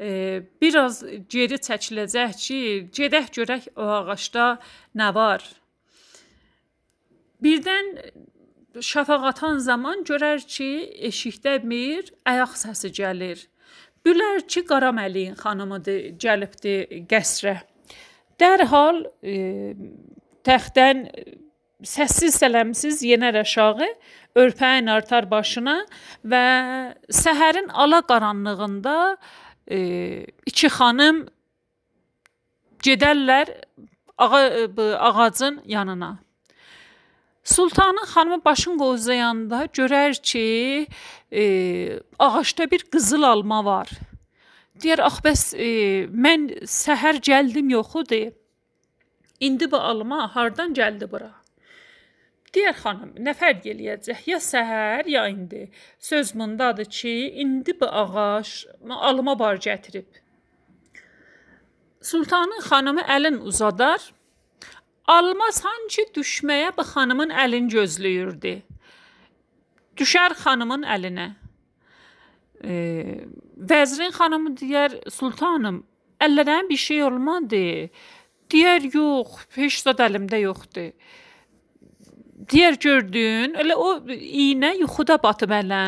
e, 0.00 0.40
biraz 0.62 1.02
geri 1.34 1.58
çəkiləcək 1.66 2.38
ki, 2.44 2.60
gedək 2.96 3.28
görək 3.36 3.66
o 3.76 3.90
ağacda 3.98 4.46
nə 4.96 5.10
var. 5.14 5.44
Birdən 7.44 7.92
şafaq 8.80 9.28
atan 9.34 9.60
zaman 9.60 10.00
görər 10.08 10.40
ki, 10.48 10.70
eşikdə 11.12 11.58
bir 11.68 12.08
ayaq 12.24 12.56
səsi 12.56 12.88
gəlir. 13.02 13.44
Bilər 14.00 14.46
ki, 14.48 14.64
Qaraməliyin 14.72 15.36
xanımıdır, 15.44 16.00
gəlibdi 16.24 17.04
qəsrə. 17.12 17.58
Dərhal 18.40 19.04
e, 19.20 19.36
təxtdən 20.48 21.06
səssiz 21.84 22.38
sələmsiz 22.38 23.02
yenər 23.06 23.40
aşağı, 23.42 23.88
örpəyin 24.38 24.90
artar 24.90 25.28
başına 25.30 25.82
və 26.24 26.44
səhərin 27.10 27.70
ala 27.72 28.02
qaranlığında 28.06 28.96
e, 29.66 29.78
iki 30.46 30.70
xanım 30.72 31.26
gedərlər 32.82 33.50
ağa, 34.18 34.68
ağacın 34.98 35.62
yanına. 35.66 36.18
Sultanın 37.44 38.06
xanımı 38.14 38.44
başın 38.44 38.78
qozlayanda 38.78 39.64
görər 39.74 40.14
ki, 40.22 40.86
e, 41.32 41.44
ağacda 42.18 42.70
bir 42.70 42.84
qızıl 42.92 43.22
alma 43.22 43.64
var. 43.64 43.90
Deyər, 44.78 45.02
ax 45.02 45.18
bəs 45.24 45.42
e, 45.58 45.68
mən 46.06 46.46
səhər 46.62 47.18
gəldim 47.18 47.70
yoxudur. 47.74 48.30
İndi 49.40 49.70
bu 49.70 49.76
alma 49.76 50.36
hardan 50.36 50.74
gəldi 50.74 51.10
bura? 51.10 51.41
Deyər 52.52 52.74
xanım, 52.76 53.12
nə 53.24 53.32
fərq 53.32 53.64
eləyəcək? 53.72 54.26
Ya 54.28 54.38
səhər, 54.42 55.06
ya 55.08 55.24
indi. 55.32 55.70
Söz 55.98 56.34
bundadır 56.36 56.84
ki, 56.84 57.14
indi 57.40 57.72
bu 57.80 57.86
ağac 57.88 58.50
alıma 59.08 59.38
bar 59.38 59.56
gətirib. 59.56 60.18
Sultanın 62.02 62.60
xanımı 62.66 63.04
əlin 63.16 63.38
uzadar. 63.48 64.04
Alma 65.08 65.48
sanki 65.52 66.04
düşməyə 66.16 66.74
bu 66.76 66.84
xanımın 66.92 67.32
əlini 67.44 67.72
gözləyirdi. 67.72 68.54
Düşər 69.96 70.36
xanımın 70.42 70.84
əlinə. 70.96 71.28
E, 72.64 72.74
vəzirin 73.72 74.12
xanımı 74.12 74.54
deyər, 74.60 74.98
sultanım, 75.10 75.82
əllərə 76.20 76.60
bir 76.68 76.84
şey 76.84 77.02
olmadı. 77.08 77.64
Deyər, 78.52 78.86
yox, 78.92 79.40
heç 79.56 79.80
zad 79.86 80.04
əlimdə 80.04 80.44
yoxdur. 80.44 80.92
Deyər 82.50 82.78
gördün, 82.80 83.54
elə 83.60 83.74
o 83.78 83.88
iynə 84.10 84.72
yuxuda 84.80 85.18
batıb 85.22 85.52
hələ. 85.54 85.82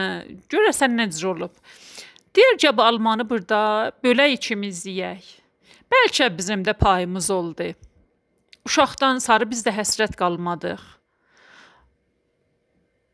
Görəsən 0.53 0.95
necə 0.99 1.27
olub. 1.27 1.55
Ki, 2.35 2.45
bu 2.77 2.83
almanı 2.83 3.27
burada 3.31 3.93
bölək 4.05 4.37
ikimiz 4.37 4.85
yeyək. 4.87 5.25
Bəlkə 5.91 6.29
bizim 6.39 6.63
də 6.67 6.75
payımız 6.75 7.31
oldu. 7.31 7.73
Uşaqdan 8.67 9.19
sarı 9.19 9.51
biz 9.51 9.63
də 9.67 9.75
həsrət 9.75 10.17
qalmadıq. 10.17 10.83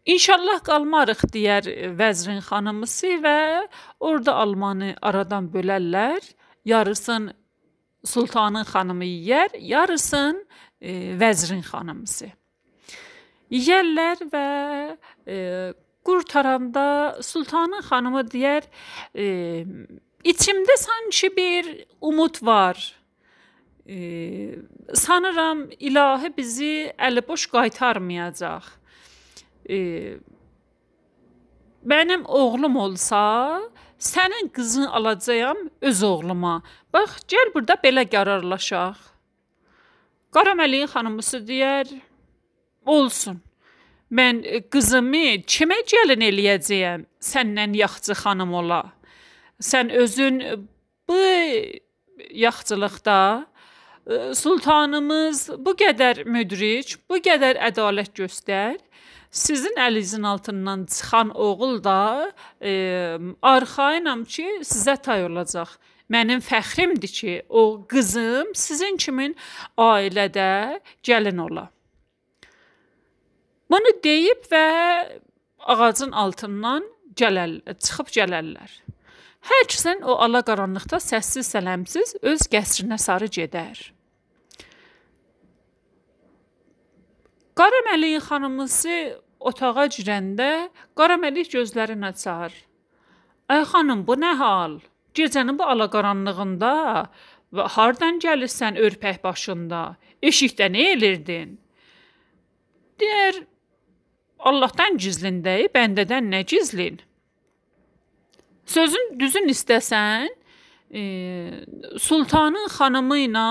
İnşallah 0.07 0.61
qalmarıq 0.65 1.25
deyər 1.35 1.69
vəzrin 1.99 2.41
xanımısı 2.45 3.19
və 3.25 3.69
orada 4.01 4.35
almanı 4.35 4.95
aradan 5.03 5.49
bölərlər. 5.53 6.21
Yarısın 6.65 7.33
sultanın 8.05 8.65
xanımı 8.65 9.05
yeyər, 9.05 9.57
yarısın 9.61 10.47
e, 10.81 10.93
vəzrin 11.21 11.63
xanımısı. 11.63 12.31
Yeyərlər 13.51 14.25
və 14.33 14.47
e, 15.27 15.39
qurtaranda 16.07 17.19
sultanın 17.23 17.83
xanımı 17.87 18.25
deyər, 18.31 18.67
e, 19.15 19.65
içimdə 20.25 20.77
sanki 20.79 21.33
bir 21.37 21.71
umud 22.01 22.39
var. 22.43 22.79
E, 23.89 23.99
sanıram 24.95 25.67
ilahi 25.79 26.31
bizi 26.37 26.93
əliboş 26.99 27.49
qaytarmayacaq 27.51 28.81
e, 29.71 30.19
mənim 31.87 32.25
oğlum 32.25 32.77
olsa, 32.77 33.61
sənin 33.99 34.49
qızını 34.49 34.93
alacağam 34.93 35.57
öz 35.81 36.03
oğluma. 36.03 36.63
Bax, 36.93 37.23
gəl 37.29 37.55
burada 37.55 37.77
belə 37.85 38.05
qərarlaşaq. 38.15 38.99
Qaraməliyin 40.35 40.91
xanımısı 40.91 41.43
deyər, 41.47 41.91
olsun. 42.97 43.41
Mən 44.11 44.43
qızımı 44.73 45.43
kimə 45.47 45.79
gəlin 45.93 46.25
eləyəcəyəm? 46.31 47.07
Səndən 47.23 47.77
yaxçı 47.79 48.17
xanım 48.23 48.55
ola. 48.59 48.83
Sən 49.63 49.93
özün 50.03 50.43
bu 51.09 51.21
yaxçılıqda 52.35 53.21
sultanımız 54.35 55.49
bu 55.59 55.75
qədər 55.79 56.25
müdrik, 56.27 56.97
bu 57.11 57.21
qədər 57.23 57.61
ədalət 57.71 58.17
göstər 58.19 58.79
sizin 59.31 59.79
əlinizin 59.79 60.23
altından 60.27 60.85
çıxan 60.85 61.31
oğul 61.31 61.85
da 61.85 62.33
e, 62.63 62.73
arxayınam 63.43 64.25
ki, 64.25 64.61
sizə 64.63 64.97
tay 65.03 65.25
olacaq. 65.25 65.77
Mənim 66.11 66.43
fəxrimdir 66.43 67.13
ki, 67.15 67.35
o 67.49 67.87
qızım 67.89 68.51
sizin 68.55 68.97
kimin 68.97 69.37
ailədə 69.79 70.81
gəlin 71.07 71.39
ola. 71.47 71.69
Bunu 73.71 73.93
deyib 74.05 74.47
və 74.51 74.67
ağacın 75.59 76.13
altından 76.13 76.87
gələr, 77.19 77.61
çıxıb 77.79 78.11
gələrlər. 78.17 78.73
Hər 79.51 79.65
kəsin 79.73 80.03
o 80.05 80.19
ala 80.25 80.43
qaranlıqda 80.45 80.99
səssiz 81.01 81.49
sələmsiz 81.55 82.17
öz 82.21 82.43
qəsrinə 82.53 82.99
sarı 83.01 83.31
gedər. 83.33 83.79
Qaraməlik 87.61 88.25
xanımısı 88.27 88.97
otağa 89.41 89.87
girəndə 89.97 90.51
Qaraməlik 90.99 91.51
gözlərini 91.55 92.11
açar. 92.11 92.53
Ay 93.49 93.65
xanım, 93.73 94.05
bu 94.07 94.17
nə 94.21 94.35
hal? 94.39 94.79
Gecənin 95.15 95.59
bu 95.59 95.67
alaqaranlığında 95.73 96.75
və 97.57 97.67
hardan 97.77 98.21
gəlirsən 98.23 98.79
örpək 98.79 99.23
başında? 99.25 99.81
Eşikdə 100.23 100.69
nə 100.71 100.85
edirdin? 100.95 101.57
Deyər, 103.01 103.41
Allahdan 104.41 104.97
gizlində, 105.01 105.57
bəndədən 105.75 106.31
nə 106.33 106.43
gizlin? 106.49 107.01
Sözün 108.67 109.17
düzün 109.21 109.51
istəsən, 109.53 110.29
e, 110.95 111.03
sultanın 111.99 112.69
xanımı 112.77 113.19
ilə 113.27 113.51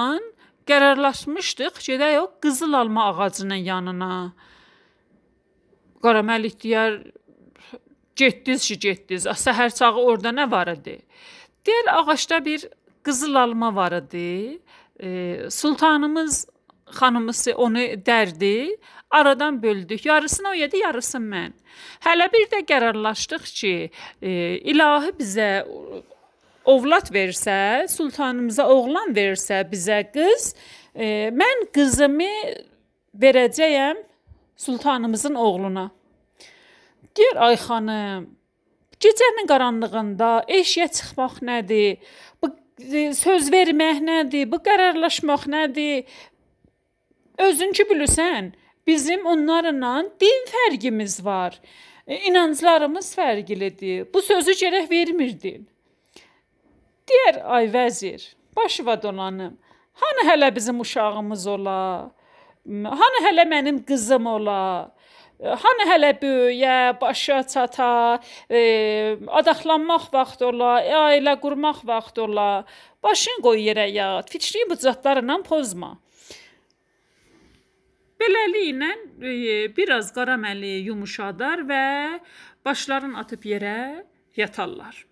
qərarlaşmışdıq, 0.69 1.79
gedək 1.85 2.19
o 2.21 2.25
qızıl 2.41 2.73
alma 2.73 3.09
ağacının 3.11 3.61
yanına. 3.69 4.33
Qaraməlik 6.03 6.59
deyər, 6.63 6.99
getdiniz 8.15 8.67
ki, 8.67 8.79
getdiniz. 8.79 9.27
Səhər 9.45 9.73
çağı 9.75 10.05
orada 10.05 10.31
nə 10.35 10.45
var 10.51 10.71
idi? 10.75 10.99
Deyər 11.65 11.91
ağacda 11.97 12.39
bir 12.45 12.69
qızıl 13.03 13.35
alma 13.35 13.75
var 13.75 13.97
idi. 14.01 14.59
E, 14.99 15.09
sultanımız 15.49 16.47
xanımısı 16.99 17.53
onu 17.55 17.83
dərdi, 18.07 18.77
aradan 19.09 19.63
böldük. 19.63 20.05
Yarısını 20.05 20.49
o 20.49 20.53
yedi, 20.53 20.77
yarısını 20.77 21.25
mən. 21.35 21.53
Hələ 22.05 22.29
bir 22.33 22.47
də 22.51 22.63
qərarlaşdıq 22.69 23.45
ki, 23.59 23.73
e, 24.21 24.31
ilahi 24.71 25.13
bizə 25.19 25.49
ovlad 26.65 27.09
versə, 27.13 27.87
sultanımıza 27.89 28.67
oğlan 28.69 29.15
versə 29.15 29.63
bizə 29.71 30.03
qız, 30.13 30.53
e, 30.95 31.29
mən 31.33 31.65
qızımı 31.73 32.33
verəcəyəm 33.21 34.03
sultanımızın 34.57 35.35
oğluna. 35.35 35.89
Deyir 37.17 37.41
ay 37.47 37.57
xanım, 37.57 38.29
gecənin 39.01 39.47
qaranlığında 39.49 40.29
eşiyə 40.47 40.87
çıxmaq 40.93 41.41
nədir? 41.49 41.97
Bu 42.41 42.51
e, 42.83 43.13
söz 43.13 43.49
vermək 43.51 44.03
nədir? 44.05 44.51
Bu 44.51 44.61
qərarlaşmaq 44.63 45.47
nədir? 45.49 46.05
Özünki 47.39 47.85
bilirsən, 47.89 48.51
bizim 48.89 49.25
onlarla 49.25 49.93
din 50.21 50.45
fərqimiz 50.53 51.19
var. 51.25 51.59
E, 52.07 52.17
inanclarımız 52.29 53.13
fərqlidir. 53.17 54.07
Bu 54.13 54.21
sözü 54.25 54.55
gərək 54.61 54.89
vermirdin. 54.89 55.67
Deyər 57.09 57.41
ay 57.57 57.69
vəzir, 57.73 58.23
başıva 58.57 58.95
dolanım. 59.01 59.57
Hani 60.01 60.25
hələ 60.29 60.49
bizim 60.55 60.79
uşağımız 60.79 61.47
ola? 61.47 61.81
Hani 63.01 63.21
hələ 63.27 63.45
mənim 63.53 63.77
qızım 63.85 64.25
ola? 64.35 64.61
Hani 65.63 65.85
hələ 65.91 66.11
böyüyə, 66.21 66.77
başa 67.01 67.43
çata, 67.47 68.19
e, 68.51 68.59
adaxlanmaq 69.39 70.09
vaxtı 70.13 70.49
ola, 70.49 70.73
ailə 71.05 71.37
qurmaq 71.43 71.85
vaxtı 71.87 72.25
ola. 72.25 72.49
Başın 73.03 73.41
qoy 73.45 73.61
yerə 73.69 73.87
yat, 73.91 74.29
fikri 74.33 74.65
bucaqlarından 74.69 75.43
pozma. 75.43 75.97
Beləliklə 78.19 78.89
e, 79.23 79.33
biraz 79.75 80.09
qaraməli 80.15 80.73
yumuşadar 80.89 81.63
və 81.69 81.85
başlarını 82.65 83.19
atıb 83.21 83.45
yerə 83.47 83.77
yatarlar. 84.35 85.05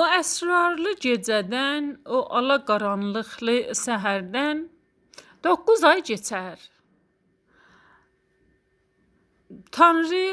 O 0.00 0.04
əsrarlı 0.16 0.94
gecədən, 1.02 1.90
o 2.08 2.22
ala 2.38 2.56
qaranlıqlı 2.64 3.56
səhərdən 3.76 4.62
9 5.44 5.84
ay 5.90 6.00
keçər. 6.08 6.62
Tanrı 9.72 10.24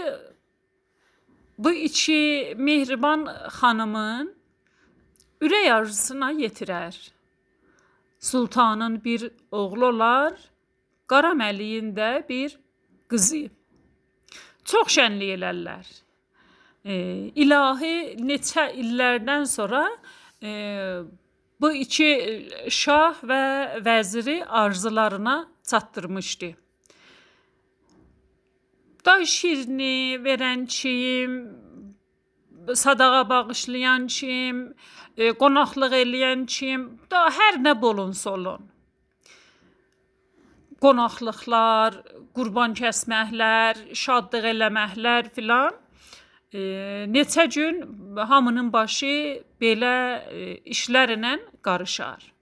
bu 1.58 1.74
iki 1.74 2.54
mehriban 2.58 3.26
xanımın 3.60 4.32
ürək 5.42 5.72
arzusuna 5.74 6.32
yetirər. 6.38 6.96
Sultanın 8.20 9.04
bir 9.04 9.30
oğlu 9.52 9.86
olar, 9.86 10.34
Qaraməliyin 11.08 11.94
də 11.96 12.30
bir 12.30 12.58
qızı. 13.08 13.48
Çox 14.66 14.98
şənlik 14.98 15.38
elərlər 15.38 15.88
e, 16.88 16.96
ilahi 17.36 18.16
neçə 18.24 18.70
illərdən 18.82 19.48
sonra 19.50 19.84
e, 20.42 20.52
bu 21.62 21.72
iki 21.84 22.10
şah 22.72 23.24
və 23.28 23.44
vəziri 23.86 24.40
arzularına 24.46 25.38
çatdırmışdı. 25.68 26.54
Da 29.06 29.26
şirini 29.26 30.20
verən 30.24 30.66
kim, 30.68 31.38
sadağa 32.76 33.30
bağışlayan 33.30 34.08
kim, 34.08 34.74
e, 35.18 35.32
qonaqlıq 35.42 35.94
eləyən 36.04 36.46
kim, 36.46 36.88
da 37.12 37.28
hər 37.40 37.60
nə 37.66 37.74
bolunsa 37.82 38.32
olun. 38.32 38.70
Qonaqlıqlar, 40.82 42.02
qurban 42.38 42.76
kəsməklər, 42.78 43.82
şadlıq 44.04 44.46
eləməklər 44.54 45.34
filan 45.34 45.74
e, 46.54 46.60
neçə 47.10 47.48
gün 47.50 47.82
hamının 48.18 48.72
başı 48.74 49.44
belə 49.62 50.24
e, 50.32 50.58
işlərlə 50.74 51.38
qarışar. 51.62 52.34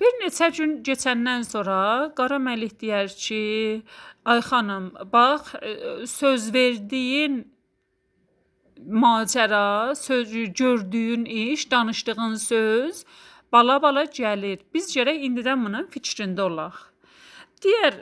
Bir 0.00 0.16
neçə 0.24 0.50
gün 0.56 0.78
keçəndən 0.86 1.44
sonra 1.46 2.10
Qara 2.16 2.40
Məlik 2.42 2.80
deyər 2.80 3.12
ki, 3.14 3.82
ay 4.24 4.40
xanım, 4.40 4.90
bax 5.12 5.54
e, 5.54 6.06
söz 6.06 6.52
verdiyin 6.54 7.53
macəra, 8.88 9.94
söz 9.94 10.32
gördüyün 10.54 11.24
iş, 11.24 11.70
danışdığın 11.70 12.34
söz 12.34 13.04
bala-bala 13.52 14.04
gəlir. 14.04 14.60
Biz 14.74 14.90
gərək 14.96 15.22
indidən 15.28 15.64
bunun 15.64 15.86
fikrində 15.92 16.42
olaq. 16.48 16.74
Digər 17.62 18.00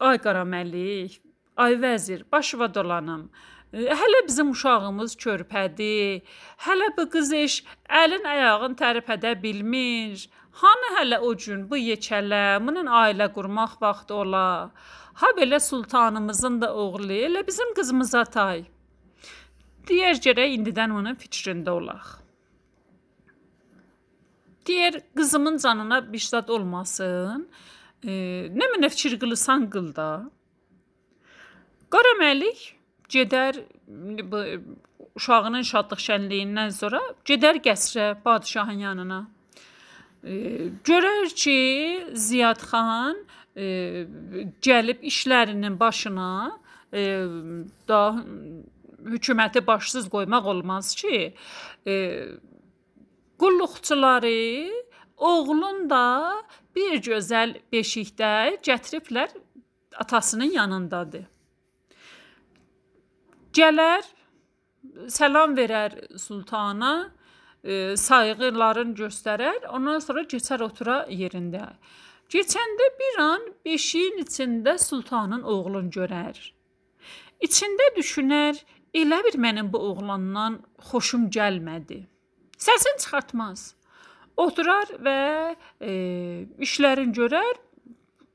ay 0.00 0.18
qaraməlik, 0.24 1.20
ay 1.56 1.76
vəzir, 1.82 2.24
başıva 2.32 2.74
dolanım. 2.74 3.30
Hələ 3.72 4.22
bizim 4.26 4.50
uşağımız 4.50 5.16
körpədir. 5.24 6.22
Hələ 6.64 6.88
bu 6.96 7.04
qız 7.12 7.32
iş 7.32 7.56
əlin 8.02 8.24
ayağın 8.24 8.78
tərpədə 8.80 9.34
bilmir. 9.42 10.24
Hanı 10.62 10.94
hələ 10.96 11.18
o 11.18 11.34
gün 11.36 11.68
bu 11.70 11.76
yekələ, 11.76 12.58
bunun 12.66 12.88
ailə 13.02 13.28
qurmaq 13.34 13.76
vaxtı 13.82 14.14
ola. 14.14 14.70
Ha 15.20 15.28
belə 15.36 15.60
sultanımızın 15.60 16.60
da 16.62 16.74
oğlu, 16.74 17.12
elə 17.12 17.46
bizim 17.46 17.74
qızımıza 17.74 18.24
tay. 18.24 18.64
Digər 19.88 20.18
gərək 20.24 20.54
indidən 20.58 20.92
onun 20.92 21.16
fikrində 21.16 21.72
olaq. 21.72 22.18
Deyir, 24.68 25.00
qızımın 25.16 25.56
canına 25.58 26.12
bir 26.12 26.18
zad 26.20 26.48
olmasın. 26.48 27.46
E, 28.04 28.12
nə 28.52 28.68
mənə 28.74 28.90
fikir 28.92 29.16
qılırsan 29.20 29.64
qıl 29.72 29.94
da. 29.96 30.10
Qara 31.88 32.12
Məlik 32.20 32.74
gedər 33.08 33.62
bu 34.30 34.42
uşağının 35.16 35.64
şadlıq 35.70 36.04
şənliyindən 36.04 36.70
sonra 36.76 37.00
gedər 37.24 37.62
qəsrə, 37.64 38.10
padşahın 38.24 38.84
yanına. 38.84 39.20
E, 40.22 40.34
görər 40.84 41.32
ki, 41.32 41.58
Ziyad 42.12 42.60
xan 42.70 43.24
e, 43.56 44.06
gəlib 44.62 45.00
işlərinin 45.10 45.80
başına 45.80 46.30
e, 46.92 47.02
da 47.88 48.02
hökuməti 49.14 49.66
başsız 49.66 50.08
qoymaq 50.12 50.46
olmaz 50.52 50.94
ki, 50.94 51.34
e, 51.86 51.94
qulluqçuları 53.38 54.70
oğlun 55.16 55.90
da 55.90 56.36
bir 56.76 57.00
gözəl 57.02 57.56
beşikdə 57.72 58.60
gətiriblər 58.62 59.34
atasının 59.98 60.52
yanındadır. 60.54 61.26
Gələr, 63.58 64.04
salam 65.08 65.56
verər 65.56 65.96
sultana, 66.18 67.10
e, 67.64 67.96
sayğılarını 67.96 68.94
göstərər, 68.94 69.66
ondan 69.74 69.98
sonra 70.04 70.22
keçər 70.30 70.62
otura 70.62 71.00
yerində. 71.10 71.72
Keçəndə 72.30 72.86
bir 73.00 73.20
an 73.24 73.44
beşiyin 73.64 74.20
içində 74.22 74.76
sultanın 74.78 75.42
oğlunu 75.42 75.90
görər. 75.90 76.38
İçində 77.40 77.86
düşünər, 77.96 78.58
elə 78.94 79.18
bir 79.26 79.38
mənim 79.40 79.72
bu 79.72 79.78
oğlandan 79.90 80.60
xoşum 80.90 81.28
gəlmədi. 81.30 82.04
Səsini 82.58 83.00
çıxartmaz. 83.02 83.74
Oturar 84.38 84.90
və 85.02 85.20
e, 85.80 85.92
işlərini 86.62 87.14
görər, 87.14 87.58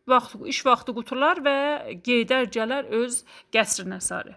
vaxt 0.08 0.40
iş 0.52 0.64
vaxtı 0.68 0.96
qutular 0.96 1.40
və 1.44 1.58
gedər 2.06 2.50
gələr 2.52 2.90
öz 3.04 3.22
qəsrinə 3.56 4.00
sarı. 4.04 4.36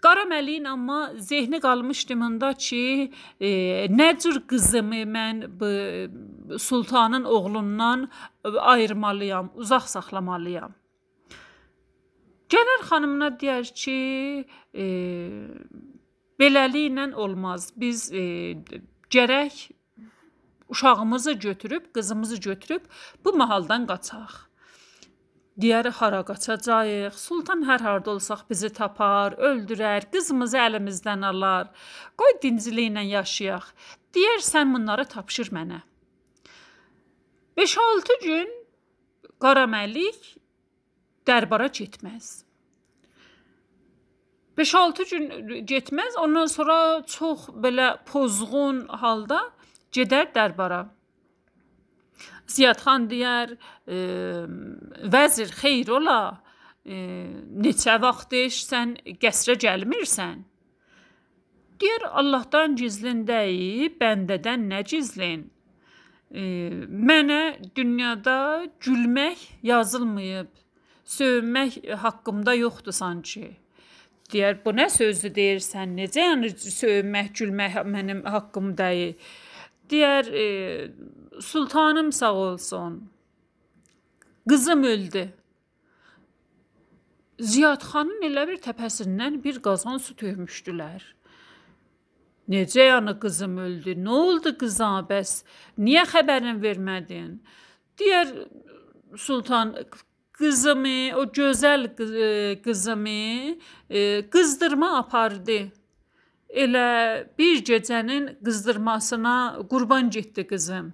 Qara 0.00 0.24
Məliyin 0.24 0.64
amma 0.64 1.12
zehni 1.16 1.60
qalmışdı 1.60 2.16
mında 2.16 2.52
ki, 2.54 3.12
e, 3.40 3.48
nə 3.92 4.10
cür 4.20 4.40
qızımı 4.48 5.02
mən 5.16 5.42
bu 5.60 6.58
sultanın 6.58 7.24
oğlundan 7.24 8.08
ayırmalıyam, 8.44 9.50
uzaq 9.54 9.88
saxlamalıyam. 9.88 10.72
Gələr 12.50 12.86
xanımına 12.88 13.28
deyər 13.40 13.68
ki, 13.82 13.98
e, 14.74 14.86
beləliklə 16.40 17.12
olmaz. 17.14 17.70
Biz 17.76 18.08
e, 18.12 18.22
gərək 19.10 19.68
uşağımızı 20.70 21.32
götürüb, 21.32 21.92
qızımızı 21.94 22.40
götürüb 22.40 22.86
bu 23.24 23.32
mahaldan 23.32 23.86
qaçaq. 23.86 24.50
Deyər 25.60 25.90
hara 25.98 26.22
qaçacağıq? 26.24 27.14
Sultan 27.18 27.62
hər 27.68 27.82
harda 27.82 28.14
olsaq 28.14 28.46
bizi 28.50 28.70
tapar, 28.72 29.34
öldürər, 29.48 30.06
qızımızı 30.12 30.58
əlimizdən 30.66 31.26
alar. 31.26 31.68
Qoy 32.16 32.38
dincliklə 32.42 33.04
yaşayaq. 33.10 33.66
Deyər 34.14 34.42
sən 34.46 34.74
bunları 34.74 35.04
tapşır 35.04 35.52
mənə. 35.54 35.82
5-6 37.58 38.20
gün 38.24 38.54
Qara 39.40 39.66
Məlik 39.68 40.39
dərbara 41.26 41.68
getməz. 41.68 42.44
5-6 44.60 45.10
gün 45.10 45.66
getməz, 45.66 46.16
ondan 46.18 46.46
sonra 46.46 47.02
çox 47.06 47.48
belə 47.64 47.96
pozğun 48.06 48.86
halda 49.02 49.40
gedər 49.92 50.28
dərbara. 50.34 50.82
Ziyadxan 52.50 53.06
deyər, 53.08 53.54
e, 53.86 53.98
vəzir 55.14 55.52
xeyr 55.60 55.92
ola, 55.96 56.20
e, 56.84 56.96
neçə 57.64 57.96
vaxtdır 58.02 58.50
sən 58.56 58.96
qəsrə 59.22 59.56
gəlmirsən? 59.64 60.42
Deyər 61.80 62.08
Allahdan 62.20 62.76
gizlin 62.76 63.24
deyil, 63.28 63.94
bəndədən 64.00 64.66
nə 64.72 64.82
gizlin? 64.84 65.46
E, 66.30 66.42
mənə 67.10 67.72
dünyada 67.76 68.66
gülmək 68.84 69.46
yazılmayıb 69.62 70.59
söyünmək 71.10 71.80
haqqımda 72.04 72.54
yoxdur 72.54 72.94
sanki. 72.94 73.56
Deyər, 74.30 74.60
bu 74.64 74.74
nə 74.76 74.86
sözdür 74.92 75.32
deyirsən? 75.34 75.96
Necə 75.98 76.28
yəni 76.28 76.52
söyünmək, 76.54 77.32
gülmək 77.40 77.80
mənim 77.94 78.22
haqqım 78.30 78.76
deyil? 78.78 79.16
Deyər, 79.90 80.30
e, 80.30 80.46
sultanım 81.42 82.12
sağ 82.12 82.34
olsun. 82.34 83.00
Qızım 84.48 84.84
öldü. 84.84 85.28
Ziyadxanın 87.40 88.28
elə 88.28 88.46
bir 88.48 88.60
təpəsindən 88.62 89.40
bir 89.44 89.58
qazan 89.64 89.98
su 89.98 90.14
tökmüşdülər. 90.14 91.02
Necə 92.50 92.86
yəni 92.86 93.16
qızım 93.22 93.58
öldü? 93.66 93.96
Nə 93.98 94.14
oldu 94.14 94.54
qıza 94.62 94.92
bəs? 95.10 95.40
Niyə 95.78 96.04
xəbərin 96.12 96.62
vermədin? 96.62 97.38
Deyər 97.98 98.34
Sultan 99.16 99.74
qızımı, 100.40 101.16
o 101.20 101.22
gözəl 101.38 101.82
qızımı 102.64 103.56
e, 103.90 104.30
qızdırma 104.30 104.98
apardı. 104.98 105.60
Elə 106.62 106.88
bir 107.38 107.64
gecənin 107.64 108.24
qızdırmasına 108.44 109.36
qurban 109.70 110.10
getdi 110.10 110.46
qızım. 110.46 110.92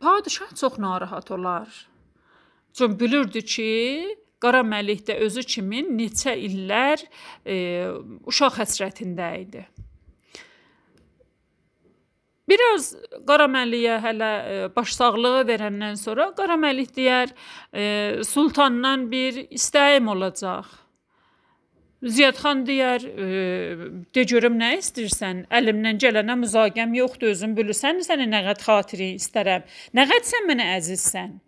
Padişah 0.00 0.54
çox 0.54 0.78
narahat 0.78 1.30
olar. 1.30 1.88
Çünki 2.72 3.00
bilirdi 3.00 3.44
ki, 3.44 3.70
Qara 4.40 4.60
Məlik 4.60 5.06
də 5.08 5.14
özü 5.24 5.42
kimi 5.42 5.80
neçə 5.98 6.34
illər 6.36 7.00
e, 7.46 7.54
uşaq 8.28 8.58
həsrətində 8.60 9.30
idi. 9.40 9.62
Biraz 12.48 12.90
Qaraməliyə 13.28 13.98
hələ 14.04 14.30
e, 14.30 14.56
başsağlığı 14.76 15.44
verəndən 15.48 15.96
sonra 15.96 16.28
Qaraməlik 16.36 16.90
deyər, 16.96 17.32
e, 17.72 17.84
sultandan 18.28 19.06
bir 19.12 19.46
istəyim 19.48 20.10
olacaq. 20.12 20.68
Ziyadxan 22.04 22.66
deyər, 22.68 23.06
e, 23.08 23.28
de 24.14 24.26
görüm 24.28 24.58
nə 24.60 24.74
istəyirsən? 24.82 25.46
Əlimdən 25.48 26.02
gələnə 26.04 26.36
müzaqəm 26.42 26.92
yoxdur, 26.98 27.32
özün 27.32 27.56
bilirsən, 27.56 28.04
səni 28.04 28.28
nə 28.28 28.42
qəd 28.50 28.60
xatiri 28.66 29.14
istərəm. 29.16 29.64
Nə 29.96 30.04
qəd 30.12 30.28
sən 30.28 30.48
mənə 30.50 30.68
əzizsən? 30.76 31.38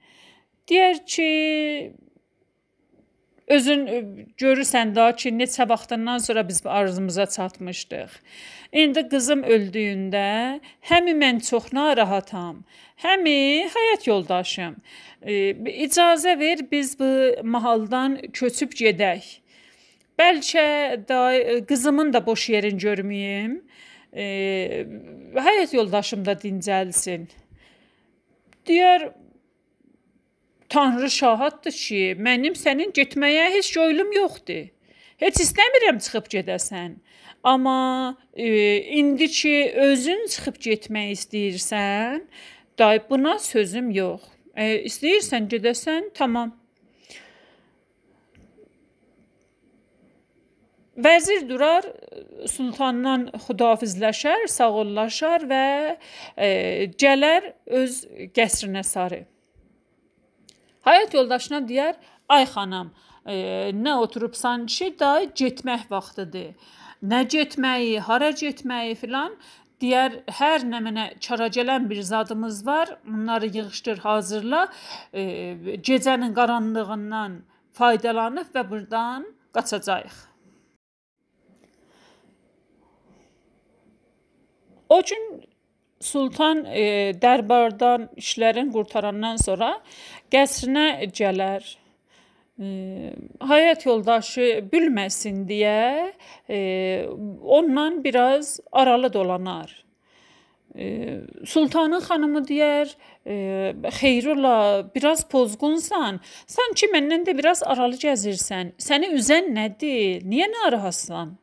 Deyər 0.70 1.02
ki, 1.04 1.30
özün 3.52 3.84
görürsən 4.40 4.96
da 4.96 5.10
ki, 5.12 5.34
neçə 5.36 5.68
vaxtından 5.68 6.24
sonra 6.24 6.48
biz 6.48 6.64
arzumuza 6.64 7.26
çatmışdıq. 7.36 8.16
İndi 8.76 9.06
qızım 9.08 9.40
öldüyündə 9.48 10.60
həmi 10.90 11.14
mən 11.16 11.38
çox 11.46 11.70
narahatam, 11.72 12.58
həmi 13.00 13.38
həyat 13.72 14.04
yoldaşım. 14.04 14.74
E, 15.22 15.32
icazə 15.86 16.34
ver 16.38 16.60
biz 16.72 16.98
bu 17.00 17.08
mahaldan 17.54 18.18
köçüb 18.36 18.76
gedək. 18.76 19.30
Bəlkə 20.20 20.66
da 21.08 21.20
qızımın 21.70 22.12
da 22.12 22.20
boş 22.26 22.48
yerini 22.52 22.82
görməyim. 22.84 23.56
E, 24.12 24.26
həyat 25.48 25.72
yoldaşım 25.76 26.26
da 26.28 26.36
dincəlsin. 26.44 27.30
Deyər 28.68 29.08
Tanrı 30.68 31.10
şahaddır 31.10 31.72
ki, 31.72 32.00
mənim 32.18 32.56
sənin 32.58 32.92
getməyə 32.92 33.52
heç 33.56 33.76
yoylum 33.76 34.12
yoxdur. 34.12 34.66
Heç 35.22 35.38
istəmirəm 35.40 36.00
çıxıb 36.04 36.26
gedəsən. 36.32 36.96
Amma 37.46 38.16
e, 38.34 38.76
indi 38.76 39.28
ki 39.30 39.72
özün 39.78 40.24
çıxıb 40.26 40.56
getmək 40.64 41.10
istəyirsən, 41.14 42.24
day 42.78 42.98
buna 43.10 43.36
sözüm 43.38 43.90
yox. 43.94 44.24
E, 44.58 44.64
istəyirsən 44.88 45.44
gedəsən, 45.52 46.08
tamam. 46.18 46.50
Vəzir 51.06 51.44
durar, 51.46 51.86
sultandan 52.50 53.28
xudahafizləşər, 53.44 54.48
sağollaşar 54.50 55.44
və 55.46 55.66
e, 56.34 56.48
gələr 56.98 57.52
öz 57.82 58.00
qəsrinə 58.34 58.82
sarı. 58.82 59.20
Həyat 60.88 61.14
yoldaşına 61.14 61.62
deyər: 61.70 61.94
"Ay 62.28 62.48
xanım, 62.50 62.90
e, 63.26 63.36
nə 63.84 63.94
oturubsan 64.02 64.66
ki, 64.66 64.90
day 64.98 65.30
getmək 65.42 65.86
vaxtıdır. 65.94 66.50
Nə 67.12 67.22
getməyi, 67.34 67.98
hara 68.08 68.30
getməyi 68.42 68.94
filan?" 69.02 69.32
Deyər: 69.80 70.12
"Hər 70.38 70.64
nə 70.72 70.78
mənə 70.86 71.04
çara 71.20 71.48
gələn 71.56 71.90
bir 71.90 72.00
zadımız 72.02 72.66
var. 72.66 72.96
Bunları 73.04 73.46
yığışdır, 73.56 73.98
hazırla. 73.98 74.68
E, 75.12 75.22
gecənin 75.88 76.32
qaranlığından 76.38 77.42
faydalanıb 77.72 78.48
və 78.54 78.70
burdan 78.70 79.26
qaçacağıq." 79.54 80.16
O 84.88 85.02
gün 85.02 85.44
Sultan 86.00 86.64
e, 86.64 87.12
dərbardan 87.22 88.08
işlərini 88.20 88.72
qurtarandan 88.72 89.40
sonra 89.40 89.72
qəsrinə 90.32 91.08
gələr. 91.20 91.64
E, 92.56 93.12
həyat 93.44 93.82
yoldaşı 93.84 94.46
bilməsin 94.72 95.42
deyə 95.48 96.12
e, 96.48 96.58
onunla 97.42 98.04
biraz 98.04 98.60
aralı 98.72 99.12
dolanar. 99.12 99.84
E, 100.78 101.18
Sultanın 101.44 102.00
xanımı 102.00 102.40
deyər, 102.48 102.94
e, 103.26 103.74
"Xeyrola, 104.00 104.90
biraz 104.94 105.28
pozğunsan. 105.28 106.20
Sanki 106.46 106.86
məndən 106.86 107.28
də 107.28 107.38
biraz 107.38 107.62
aralı 107.62 107.96
gəzirsən. 107.96 108.72
Səni 108.78 109.12
üzən 109.12 109.52
nədir? 109.52 110.24
Niyə 110.24 110.48
narahatsan?" 110.52 111.36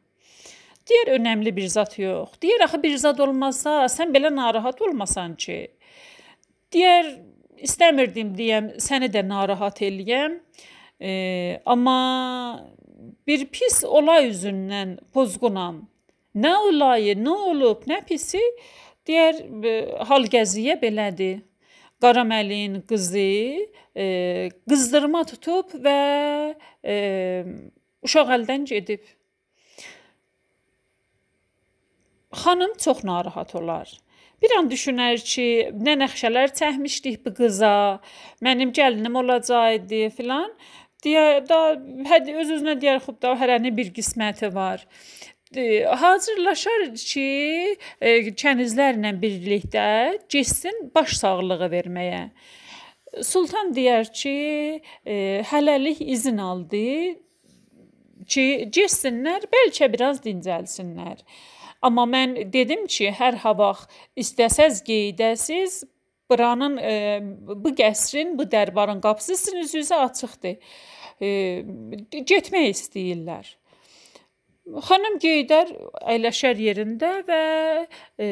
Deyər 0.89 1.13
önəmli 1.19 1.55
bir 1.55 1.67
zat 1.67 1.99
yox. 1.99 2.29
Deyər 2.41 2.63
axı 2.63 2.83
bir 2.83 2.97
zat 2.97 3.19
olmasa, 3.19 3.85
sən 3.85 4.09
belə 4.15 4.35
narahat 4.35 4.81
olmasan 4.81 5.35
ki. 5.35 5.67
Deyər 6.73 7.05
istəmirdim 7.57 8.33
deyəm, 8.35 8.77
səni 8.81 9.07
də 9.13 9.21
narahat 9.27 9.81
eləyəm. 9.81 10.33
E, 10.33 10.72
amma 11.65 11.99
bir 13.27 13.45
pis 13.51 13.83
olay 13.83 14.29
üzündən 14.31 14.97
pozğunam. 15.13 15.83
Nə 16.35 16.53
olayı, 16.69 17.15
nə 17.19 17.33
olub, 17.51 17.83
nə 17.89 17.99
pisi? 18.07 18.41
Deyər 19.07 19.41
e, 19.43 19.73
hal 20.09 20.27
gəziyə 20.31 20.79
belədir. 20.81 21.41
Qaraməliyin 22.03 22.81
qızı 22.87 23.27
e, 23.95 24.05
qızdırma 24.67 25.23
tutub 25.29 25.75
və 25.85 25.99
e, 26.83 26.95
uşaq 28.03 28.33
əldən 28.37 28.65
gedib. 28.71 29.03
Xanım 32.43 32.73
çox 32.81 33.03
narahat 33.03 33.55
olar. 33.55 33.91
Bir 34.41 34.51
an 34.57 34.67
düşünər 34.67 35.21
ki, 35.23 35.45
nə 35.71 35.93
nəxşələr 36.01 36.51
çəkmişdik 36.57 37.21
bu 37.23 37.31
qıza, 37.37 37.99
mənim 38.43 38.73
gəlinim 38.75 39.15
olacaqdı 39.21 40.09
filan. 40.17 40.49
Deyə 41.03 41.43
da 41.47 41.59
həd 42.07 42.29
öz-özünə 42.31 42.77
deyər, 42.79 43.01
xub 43.03 43.19
da 43.23 43.33
hərənin 43.39 43.75
bir 43.75 43.91
qisməti 43.95 44.49
var. 44.55 44.85
Hazırlaşar 46.01 46.87
ki, 46.97 47.27
e, 48.01 48.13
kənizlərlə 48.33 49.11
birlikdə 49.21 49.87
getsin 50.31 50.87
baş 50.95 51.17
sağlığı 51.19 51.69
verməyə. 51.75 52.23
Sultan 53.21 53.73
deyər 53.75 54.09
ki, 54.09 54.37
e, 55.05 55.15
hələlik 55.51 56.01
izin 56.01 56.39
aldı 56.41 56.87
ki, 58.25 58.45
getsinlər, 58.73 59.45
bəlkə 59.51 59.91
biraz 59.93 60.23
dincəlsinlər. 60.23 61.21
Amma 61.83 62.07
mən 62.07 62.37
dedim 62.49 62.87
ki, 62.87 63.11
hər 63.11 63.37
ha 63.43 63.53
vaxt 63.59 63.91
istəsəz 64.17 64.81
qeydəsiz 64.87 65.83
buranın 66.31 66.77
e, 66.77 67.19
bu 67.45 67.75
qəsrin, 67.77 68.37
bu 68.39 68.47
dərbarın 68.49 69.03
qapısı 69.03 69.37
sizin 69.37 69.61
üzünüzə 69.65 69.99
açıqdır. 70.07 70.57
E, 71.21 71.29
getmək 72.11 72.71
istəyirlər. 72.73 73.57
Xanım 74.63 75.17
Geydər 75.19 75.71
əyləşər 76.07 76.59
yerində 76.63 77.09
və 77.27 77.39
e, 78.15 78.27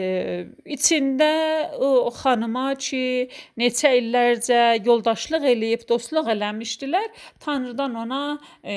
içində 0.63 1.27
o 1.75 2.07
xanıma 2.15 2.69
ki, 2.79 3.27
neçə 3.59 3.91
illərcə 3.99 4.61
yoldaşlıq 4.85 5.43
eləyib, 5.49 5.83
dostluq 5.89 6.29
eləmişdilər, 6.31 7.09
Tanrıdan 7.43 7.97
ona 8.05 8.21
e, 8.63 8.75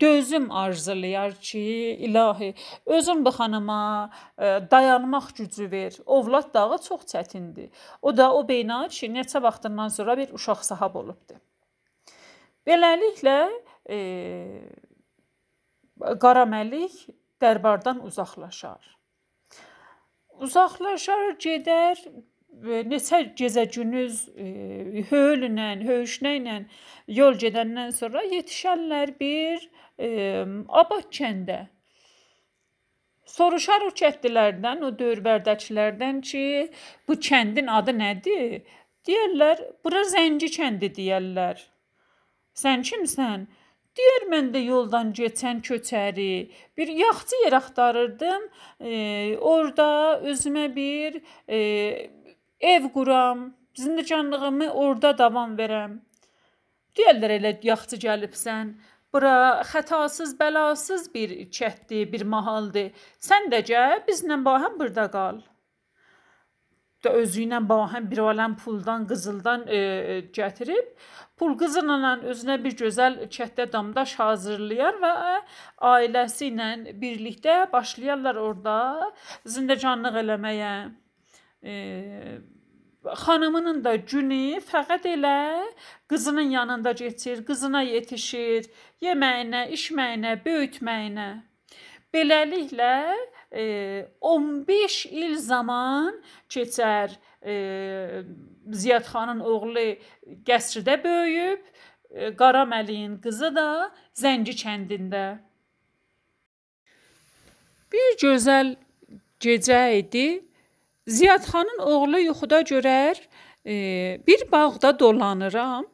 dözüm 0.00 0.50
arzulayar 0.52 1.32
ki, 1.40 1.62
ilahi, 2.08 2.52
özün 2.84 3.24
bu 3.24 3.32
xanıma 3.38 4.10
e, 4.36 4.44
dayanmaq 4.70 5.32
gücü 5.38 5.70
ver. 5.70 5.96
Ovlad 6.04 6.52
dağı 6.54 6.78
çox 6.88 7.08
çətindir. 7.14 7.70
O 8.02 8.16
da 8.16 8.34
o 8.34 8.44
beyna 8.48 8.84
ki, 8.88 9.08
neçə 9.16 9.42
vaxtından 9.42 9.88
sonra 9.88 10.18
bir 10.18 10.36
uşaq 10.36 10.60
sahab 10.68 10.94
olubdu. 10.94 11.40
Beləliklə, 12.66 13.38
e, 13.90 13.98
Qaraməlik 16.22 16.94
dərbardan 17.42 18.00
uzaqlaşar. 18.06 18.82
Uzaqlaşar, 20.42 21.36
gedər 21.42 22.00
neçə 22.62 23.22
gecə-gündüz 23.38 24.18
e, 24.36 25.04
höyllə, 25.10 25.68
höyüşnəklə 25.88 26.56
yol 27.18 27.38
gedəndən 27.42 27.94
sonra 27.96 28.22
yetişərlər 28.30 29.14
bir 29.20 29.68
e, 29.98 30.10
abad 30.68 31.08
kəndə. 31.18 31.60
Soruşar 33.32 33.86
o 33.86 33.90
kəndlilərdən, 33.96 34.82
o 34.84 34.90
dövrbərdəkilərdən 34.98 36.20
ki, 36.20 36.46
bu 37.08 37.16
kəndin 37.28 37.70
adı 37.72 37.94
nədir? 37.96 38.58
Deyirlər, 39.06 39.62
bura 39.84 40.02
Zəngi 40.10 40.50
kəndi 40.52 40.92
deyirlər. 40.98 41.62
Sən 42.58 42.84
kimsən? 42.86 43.46
Deyir 43.96 44.24
mən 44.32 44.48
də 44.54 44.60
yoldan 44.64 45.10
keçən 45.16 45.60
köçəri 45.64 46.50
bir 46.76 46.92
yaxçı 47.00 47.42
yer 47.44 47.56
axtarırdım. 47.58 48.46
E, 48.80 48.92
orada 49.40 50.20
özümə 50.32 50.64
bir 50.76 51.20
e, 51.48 51.58
ev 52.60 52.88
quram, 52.94 53.52
zindicanlığımı 53.76 54.70
orada 54.72 55.18
davam 55.18 55.58
verəm. 55.58 56.00
Deyirlər 56.96 57.36
elə 57.38 57.54
yaxçı 57.68 58.00
gəlibsən. 58.06 58.74
Bura 59.12 59.62
xətasız, 59.68 60.36
bəlasız 60.40 61.08
bir 61.14 61.36
kənddir, 61.52 62.08
bir 62.12 62.24
mahaldır. 62.24 62.92
Sən 63.20 63.52
də 63.52 63.60
gəl, 63.68 63.98
bizlə 64.08 64.40
bahəm 64.44 64.78
burada 64.80 65.10
qal 65.12 65.42
da 67.04 67.12
özü 67.22 67.46
ilə 67.46 67.58
bahəm 67.68 68.08
bir 68.10 68.22
aləm 68.30 68.56
puldan, 68.58 69.06
qızıldan 69.10 69.66
e, 69.66 69.76
e, 69.76 70.20
gətirib, 70.36 70.92
pul 71.36 71.56
qızılla 71.58 72.14
özünə 72.32 72.58
bir 72.64 72.76
gözəl 72.78 73.18
kətdə 73.36 73.66
damdaş 73.72 74.14
hazırlayar 74.20 75.00
və 75.02 75.12
ailəsi 75.92 76.52
ilə 76.52 76.70
birlikdə 77.02 77.58
başlayarlar 77.72 78.40
orada 78.46 78.78
zindecanlıq 79.56 80.18
eləməyə. 80.22 80.72
E, 81.62 81.74
xanımının 83.24 83.82
da 83.84 83.96
günü 83.96 84.60
fəqət 84.62 85.08
elə 85.16 85.38
qızının 86.08 86.50
yanında 86.54 86.94
keçir, 86.94 87.44
qızına 87.46 87.82
yetişir, 87.82 88.68
yeməyinə, 89.02 89.66
içməyinə, 89.74 90.36
böyütməyinə. 90.44 91.30
Beləliklə 92.14 92.94
15 93.52 95.06
il 95.12 95.36
zaman 95.36 96.14
keçər. 96.48 97.12
Ziyad 98.72 99.04
xanın 99.04 99.40
oğlu 99.44 99.86
qəsrdə 100.46 100.96
böyüyüb, 101.04 101.60
Qara 102.38 102.62
Məliyin 102.68 103.18
qızı 103.20 103.50
da 103.56 103.90
Zəngi 104.14 104.54
kəndində. 104.56 105.40
Bir 107.92 108.16
gözəl 108.20 108.74
gecə 109.40 109.82
idi. 109.98 110.44
Ziyad 111.06 111.44
xanın 111.48 111.80
oğlu 111.92 112.20
yuxuda 112.20 112.60
görər, 112.62 113.18
e, 113.66 113.74
bir 114.26 114.52
bağda 114.52 114.98
dolanıram. 114.98 115.86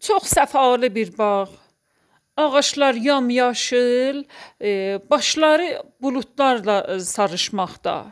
Çox 0.00 0.32
səfalı 0.32 0.94
bir 0.94 1.18
bağ. 1.18 1.48
Ağaclar 2.36 2.94
yamyaşıl, 2.94 4.24
e, 4.62 5.00
başları 5.10 5.82
buludlarla 6.02 6.86
e, 6.94 7.00
sarışmaqda. 7.00 8.06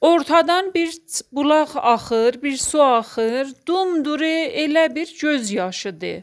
Ortadan 0.00 0.74
bir 0.74 0.92
bulaq 1.32 1.70
axır, 1.74 2.42
bir 2.42 2.56
su 2.56 2.82
axır, 2.82 3.54
dumduru 3.66 4.24
elə 4.64 4.94
bir 4.94 5.18
göz 5.20 5.50
yaşıdır. 5.52 6.22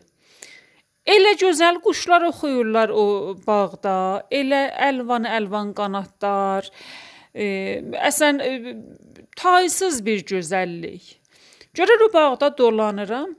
Elə 1.05 1.35
gözəl 1.37 1.81
quşlar 1.85 2.23
oxuyurlar 2.31 2.89
o 2.89 3.35
bağda, 3.47 4.25
elə 4.31 4.63
əlvan-əlvan 4.89 5.73
qanadlar. 5.77 6.71
E, 7.35 7.45
əsən 8.09 8.41
e, 8.41 8.75
taysız 9.37 9.99
bir 10.05 10.23
gözəllik. 10.25 11.19
Görür 11.73 12.09
o 12.09 12.13
bağda 12.13 12.57
dolanıram. 12.57 13.35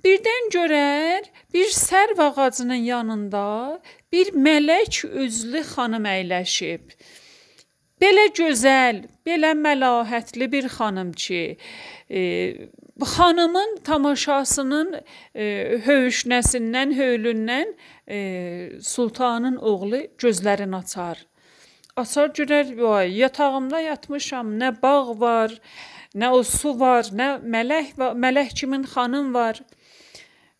Birdən 0.00 0.46
görər, 0.52 1.26
bir 1.52 1.72
sərv 1.76 2.20
ağacının 2.24 2.84
yanında 2.86 3.80
bir 4.12 4.32
mələk 4.32 5.02
üzlü 5.04 5.60
xanım 5.74 6.06
əyləşib. 6.08 6.94
Belə 8.00 8.30
gözəl, 8.32 9.02
belə 9.28 9.50
məlahətli 9.58 10.48
bir 10.52 10.68
xanım 10.72 11.10
ki, 11.12 11.42
e, 12.08 12.20
xanımın 13.14 13.76
tamaşasının 13.84 14.94
e, 15.34 15.44
höyüşnəsindən, 15.84 16.94
höylündən 16.96 17.74
e, 18.08 18.18
sultanın 18.80 19.56
oğlu 19.56 20.00
gözlərini 20.22 20.76
açar. 20.80 21.26
Açar 21.96 22.32
görər, 22.40 22.72
vay, 22.80 23.12
yatağımda 23.18 23.82
yatmışam, 23.84 24.56
nə 24.62 24.72
bağ 24.82 25.18
var, 25.20 25.52
nə 26.16 26.32
o 26.32 26.40
su 26.42 26.72
var, 26.80 27.12
nə 27.12 27.34
mələk 27.44 27.92
var, 28.00 28.16
mələk 28.16 28.56
kimin 28.62 28.88
xanım 28.94 29.34
var. 29.34 29.60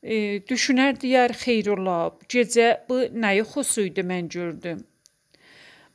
E, 0.02 0.40
düşünər 0.48 0.96
deyər, 1.00 1.34
xeyrullah, 1.36 2.14
gecə 2.32 2.70
bu 2.88 3.02
nəyi 3.12 3.44
xusuydu 3.44 4.04
mən 4.06 4.30
gördüm. 4.32 4.86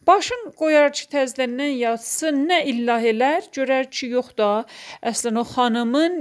Başın 0.05 0.51
qoyar 0.59 0.91
ki, 0.93 1.07
təzədən 1.09 1.57
yatsın, 1.79 2.43
nə 2.45 2.59
illah 2.69 3.01
elər, 3.09 3.47
görər 3.55 3.87
ki, 3.89 4.11
yox 4.13 4.35
da, 4.37 4.49
əslən 5.01 5.39
o 5.41 5.43
xanımın 5.49 6.19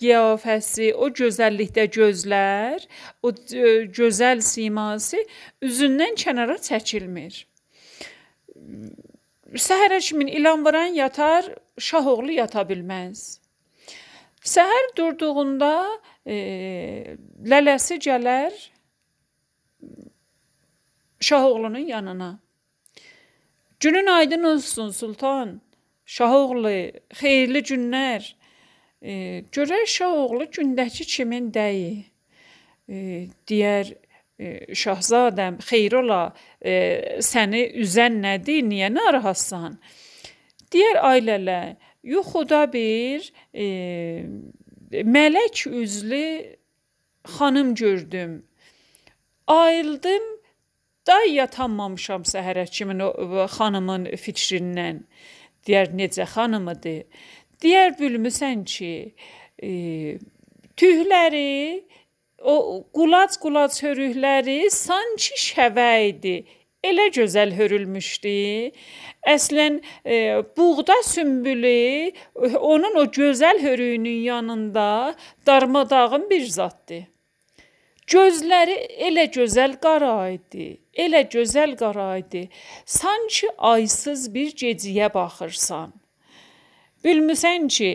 qiyafəsi, 0.00 0.94
o 0.96 1.10
gözəllikdə 1.18 1.84
gözlər, 1.98 2.86
o 3.20 3.34
gözəl 3.98 4.40
siması 4.40 5.20
üzündən 5.60 6.16
kənara 6.22 6.56
çəkilmir. 6.70 7.42
Səhərə 9.68 10.00
kimi 10.08 10.30
ilan 10.40 10.64
vuran 10.64 10.96
yatar, 10.96 11.52
şah 11.76 12.08
oğlu 12.08 12.32
yata 12.40 12.64
bilməz. 12.70 13.42
Səhər 14.44 14.94
durduğunda 14.96 15.74
e, 16.28 17.16
lələsi 17.50 17.96
gələr 18.04 18.52
şah 21.20 21.44
oğlunun 21.44 21.78
yanına. 21.78 22.38
Günün 23.80 24.06
aydın 24.06 24.44
olsun 24.44 24.90
sultan. 24.90 25.60
Şahoğlu, 26.06 26.70
xeyirli 27.20 27.60
günlər. 27.68 28.24
E, 29.02 29.12
görək 29.52 29.86
Şahoğlu 29.86 30.44
gündəki 30.44 31.04
kimin 31.04 31.50
dəyi? 31.52 32.04
E, 32.88 33.28
deyər 33.48 33.92
e, 34.40 34.74
Şahzadəm, 34.74 35.60
xeyir 35.68 35.98
ola, 36.00 36.32
e, 36.64 36.72
səni 37.20 37.60
üzən 37.84 38.22
nədir? 38.24 38.64
Niyə 38.70 38.88
narahatsan? 38.94 39.76
Deyər 40.72 41.02
ailələ, 41.10 41.76
yuxuda 42.02 42.64
bir 42.72 43.28
e, 43.54 43.66
mələk 44.92 45.66
üzlü 45.68 46.56
xanım 47.24 47.74
gördüm. 47.74 48.44
Ayıldım, 49.46 50.38
Da 51.08 51.16
yatanmamışam 51.24 52.24
səhərə 52.28 52.66
kimin 52.68 53.00
o 53.00 53.46
xanımın 53.48 54.04
fikrindən. 54.20 55.00
Deyər 55.64 55.94
necə 55.96 56.26
xanımıdır? 56.28 57.22
Deyər 57.64 57.94
bilmirsən 58.00 58.64
ki, 58.68 58.90
e, 59.68 59.70
tüyləri 60.76 61.84
o 62.44 62.56
qulac-qulac 62.98 63.78
hörükləri 63.86 64.58
sanki 64.74 65.40
şəvə 65.46 65.90
idi. 66.10 66.36
Elə 66.84 67.08
gözəl 67.10 67.56
hörülmüşdü. 67.58 68.70
Əslən 69.26 69.80
e, 70.06 70.42
buğda 70.56 71.02
sümbülü 71.02 72.12
onun 72.58 72.94
o 72.94 73.04
gözəl 73.04 73.62
hörüyünün 73.62 74.22
yanında 74.22 75.14
darmadağın 75.46 76.30
bir 76.30 76.46
zaddır. 76.46 77.08
Gözləri 78.08 78.76
elə 79.08 79.26
gözəl 79.28 79.74
qara 79.82 80.30
idi, 80.32 80.78
elə 80.96 81.26
gözəl 81.28 81.74
qara 81.76 82.16
idi. 82.22 82.46
Sanki 82.86 83.50
aysız 83.58 84.30
bir 84.34 84.54
gecəyə 84.56 85.10
baxırsan. 85.14 85.92
Bilmirsən 87.04 87.68
ki, 87.68 87.90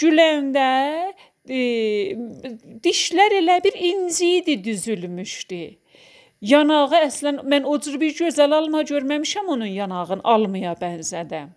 güləndə 0.00 1.12
e, 1.44 1.60
dişlər 2.86 3.36
elə 3.42 3.58
bir 3.64 3.76
inci 3.90 4.32
idi 4.38 4.64
düzülmüşdü. 4.64 5.79
Yanağı 6.40 7.02
əslən 7.04 7.42
mən 7.44 7.66
o 7.68 7.76
cür 7.84 7.98
bir 8.00 8.14
gözəl 8.16 8.54
alma 8.56 8.82
görməmişəm 8.88 9.50
onun 9.54 9.68
yanağın 9.68 10.22
almaya 10.24 10.72
bənzədə. 10.80 11.48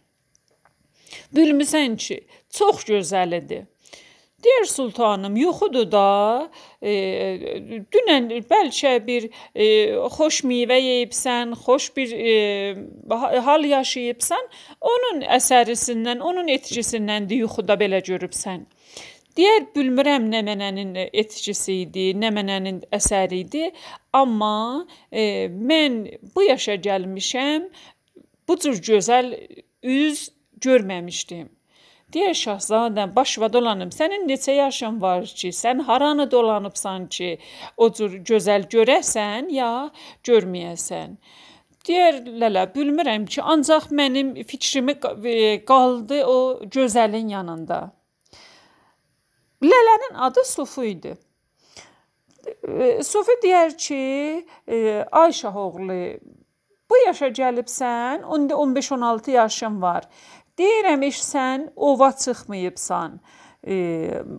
Bilmirsən 1.35 1.95
ki, 1.97 2.17
çox 2.49 2.83
gözəl 2.89 3.37
idi. 3.37 3.61
Deyir 4.43 4.65
sultanım, 4.65 5.35
yuxudur 5.39 5.85
da. 5.91 6.49
E, 6.81 6.91
dünən 7.95 8.27
bəlkə 8.49 8.97
bir 9.07 9.29
e, 9.55 9.67
xoş 10.17 10.41
meyvə 10.49 10.79
yeyibsən, 10.83 11.55
xoş 11.63 11.95
bir 11.95 12.11
e, 12.11 12.33
hal 13.47 13.63
yaşayıbsan, 13.63 14.49
onun 14.81 15.23
əsərisindən, 15.37 16.19
onun 16.19 16.51
etkisindən 16.57 17.31
yuxuda 17.31 17.79
belə 17.79 18.03
görübsən. 18.03 18.67
Deyər 19.37 19.63
bilmirəm 19.73 20.27
nə 20.29 20.43
mənənin 20.45 20.93
etkisi 21.09 21.79
idi, 21.87 22.11
nə 22.13 22.29
mənənin 22.35 22.83
əsəri 22.93 23.39
idi, 23.45 23.63
amma 24.13 24.85
e, 25.09 25.49
mən 25.49 25.95
bu 26.35 26.45
yaşa 26.45 26.75
gəlmişəm, 26.85 27.65
bu 28.47 28.57
cür 28.61 28.77
gözəl 28.89 29.31
üz 29.95 30.27
görməmişdim. 30.65 31.47
Deyə 32.13 32.35
şahzadəm, 32.37 33.15
başva 33.15 33.49
dolanım. 33.53 33.89
Sənin 33.89 34.27
neçə 34.29 34.53
yaşın 34.53 35.01
var 35.01 35.25
ki, 35.25 35.49
sən 35.49 35.81
haranı 35.87 36.29
dolanıbsan 36.31 37.07
ki, 37.15 37.31
o 37.77 37.89
cür 37.89 38.19
gözəl 38.29 38.67
görəsən 38.75 39.49
ya 39.49 39.71
görməyəsən. 40.29 41.17
Deyər 41.87 42.21
lələ, 42.43 42.67
bilmirəm 42.75 43.25
ki, 43.25 43.41
ancaq 43.41 43.89
mənim 43.89 44.35
fikrimi 44.45 44.99
qaldı 45.65 46.21
o 46.35 46.37
gözəlin 46.77 47.33
yanında. 47.33 47.81
Lələnin 49.63 50.15
adı 50.27 50.43
Sufu 50.45 50.83
idi. 50.83 51.15
Sufi 53.03 53.35
deyər 53.43 53.77
ki, 53.77 54.03
ay 55.11 55.31
şah 55.31 55.55
oğlu, 55.55 55.99
bu 56.89 56.97
yaşa 57.05 57.27
gəlibsən, 57.27 58.25
15-16 58.27 59.31
yaşın 59.31 59.81
var. 59.81 60.07
Deyirəm 60.59 61.05
iş 61.05 61.21
sən 61.25 61.69
ova 61.75 62.11
çıxmayıbsan. 62.11 63.19
E, 63.67 63.75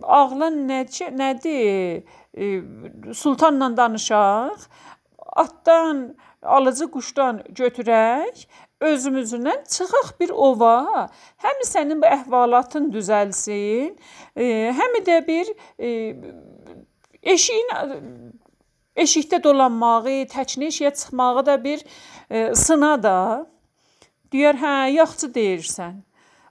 ağlın 0.03 0.61
necə 0.69 1.09
nədir? 1.11 2.05
E, 2.37 3.13
sultanla 3.13 3.77
danışaq. 3.77 4.69
Atdan, 5.35 6.15
alıcı 6.41 6.87
quşdan 6.91 7.41
götürək, 7.49 8.45
özümüzdən 8.91 9.65
çıxaq 9.69 10.13
bir 10.19 10.29
ova. 10.29 11.07
Həm 11.43 11.61
sənin 11.67 12.01
bu 12.01 12.09
əhvalatın 12.09 12.89
düzəlsin, 12.93 13.95
e, 14.35 14.45
həm 14.79 14.97
də 15.07 15.19
bir 15.27 15.51
e, 15.79 15.89
eşiyin 17.35 17.73
eşikdə 18.95 19.41
dolanmağı, 19.43 20.23
təknə 20.31 20.71
eşiyə 20.71 20.93
çıxmağı 20.95 21.45
da 21.45 21.63
bir 21.63 21.83
e, 22.29 22.53
sına 22.55 22.95
da. 23.03 23.17
Deyər, 24.33 24.57
hə, 24.59 24.75
yaxşı 24.95 25.31
deyirsən. 25.35 26.03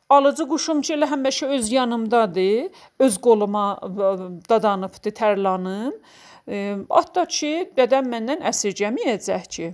Alıcı 0.09 0.45
quşum 0.49 0.83
ki, 0.85 0.95
elə 0.95 1.09
həmişə 1.11 1.49
öz 1.57 1.73
yanımdadır, 1.73 2.85
öz 3.01 3.17
qoluma 3.19 3.65
dadanıbdı 4.49 5.11
tərlanım. 5.21 5.95
Hətta 6.47 7.25
ki, 7.37 7.53
dədəm 7.77 8.11
məndən 8.13 8.45
əsirgəməyəcək 8.51 9.49
ki. 9.57 9.71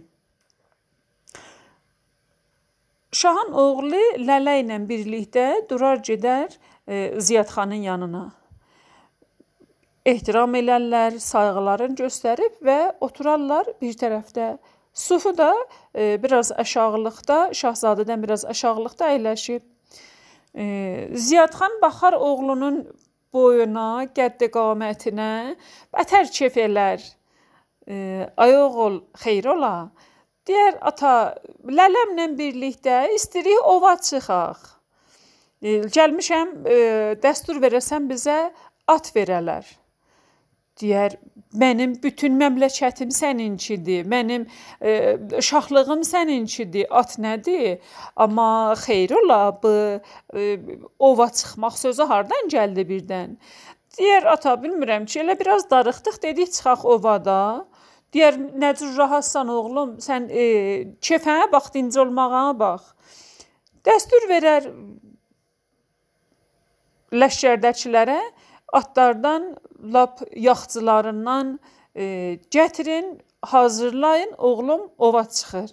Şahın 3.10 3.56
oğlu 3.58 4.00
Lələ 4.22 4.60
ilə 4.62 4.76
birlikdə 4.86 5.46
durar 5.70 5.98
gedər 6.06 6.52
e, 6.86 7.18
Ziyadxanın 7.18 7.82
yanına. 7.82 8.28
Ehtiram 10.06 10.54
elərlər, 10.54 11.16
sayğılarını 11.18 11.98
göstərib 11.98 12.60
və 12.62 12.78
oturarlar 13.02 13.66
bir 13.82 13.96
tərəfdə. 13.98 14.52
Sufu 14.94 15.32
da 15.36 15.50
e, 15.90 16.22
biraz 16.22 16.52
aşağılıqda, 16.52 17.38
Şahzadədən 17.58 18.22
biraz 18.22 18.44
aşağılıqda 18.46 19.10
əyləşib. 19.16 19.64
E, 20.54 20.64
Ziyadxan 21.14 21.80
baxar 21.82 22.14
oğlunun 22.14 22.84
boyuna, 23.34 24.06
qəddi-qamətinə, 24.14 25.56
bətər 25.98 26.30
kef 26.30 26.62
elər. 26.62 27.02
E, 27.90 28.30
ay 28.36 28.54
oğul, 28.54 29.02
xeyir 29.18 29.50
ola. 29.56 29.90
Deyər 30.48 30.78
ata, 30.90 31.14
lələmlə 31.68 32.30
birlikdə 32.38 33.02
istirik 33.14 33.66
ova 33.68 33.96
çıxaq. 34.00 34.62
E, 35.60 35.80
gəlmişəm, 35.96 36.54
e, 36.64 36.78
dəstur 37.22 37.60
verəsən 37.60 38.08
bizə 38.08 38.38
at 38.88 39.12
verələr 39.16 39.68
deyər 40.80 41.16
mənim 41.60 41.94
bütün 42.02 42.36
məmləkətim 42.40 43.10
səninkidir. 43.14 44.06
Mənim 44.08 44.46
e, 44.80 45.16
şahlığım 45.48 46.04
səninkidir. 46.06 46.86
At 46.90 47.16
nədir? 47.22 47.80
Amma 48.16 48.76
xeyr 48.84 49.14
ola 49.20 49.42
bu 49.62 49.74
e, 50.36 50.58
ova 50.98 51.28
çıxmaq 51.40 51.78
sözü 51.84 52.08
hardan 52.12 52.50
gəldi 52.54 52.86
birdən? 52.92 53.36
Deyər 53.98 54.28
ata 54.30 54.54
bilmirəm 54.62 55.06
ki, 55.10 55.20
elə 55.24 55.34
biraz 55.40 55.66
darıxdıq, 55.70 56.22
dedik 56.22 56.52
çıxaq 56.54 56.86
ovada. 56.86 57.66
Deyər 58.14 58.36
nə 58.58 58.72
cür 58.78 58.96
rahatsan 58.98 59.50
oğlum, 59.54 59.96
sən 60.02 60.26
e, 60.30 60.44
kefənə 61.04 61.46
bax, 61.52 61.70
dinc 61.74 61.98
olmağa 62.02 62.50
bax. 62.58 62.90
Dəstur 63.86 64.26
verər 64.30 64.66
ləşkərdəkilərə 67.14 68.18
atlardan 68.80 69.54
lap 69.94 70.20
yaxçılarından 70.36 71.58
e, 71.94 72.04
gətirin, 72.50 73.18
hazırlayın, 73.42 74.34
oğlum 74.38 74.90
ova 74.98 75.24
çıxır. 75.24 75.70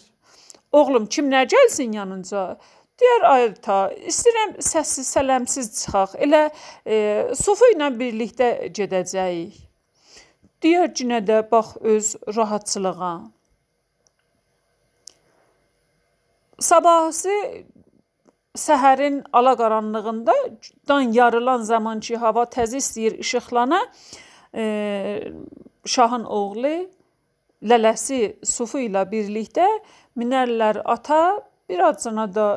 Oğlum 0.71 1.05
kimlər 1.05 1.49
gəlsin 1.49 1.93
yanınca? 1.95 2.57
Deyər 2.97 3.25
ay 3.29 3.43
ata, 3.51 3.77
istəyirəm 4.09 4.55
səssiz, 4.63 5.09
sələmsiz 5.13 5.69
çıxaq. 5.79 6.15
Elə 6.25 6.47
e, 6.85 6.97
Sofu 7.37 7.69
ilə 7.75 7.91
birlikdə 7.97 8.69
gedəcəyik. 8.73 9.66
Deyər 10.67 10.89
cinə 10.99 11.21
də 11.23 11.35
bax 11.51 11.77
öz 11.79 12.07
rahatçılığa. 12.35 13.13
Sabahısı 16.59 17.35
səhərin 18.65 19.21
alaqaranlığında 19.33 20.35
dan 20.87 21.13
yarılan 21.19 21.63
zaman 21.71 21.99
ki, 22.03 22.17
hava 22.17 22.43
təzə 22.43 22.81
istəyir 22.83 23.15
işıqlana, 23.23 23.79
e, 24.55 24.65
şahın 25.85 26.25
oğlu 26.25 26.75
lələsi 27.63 28.19
Sufu 28.43 28.83
ilə 28.89 29.07
birlikdə 29.11 29.69
minərlər 30.19 30.81
ata 30.83 31.23
Birazcana 31.69 32.27
da 32.35 32.47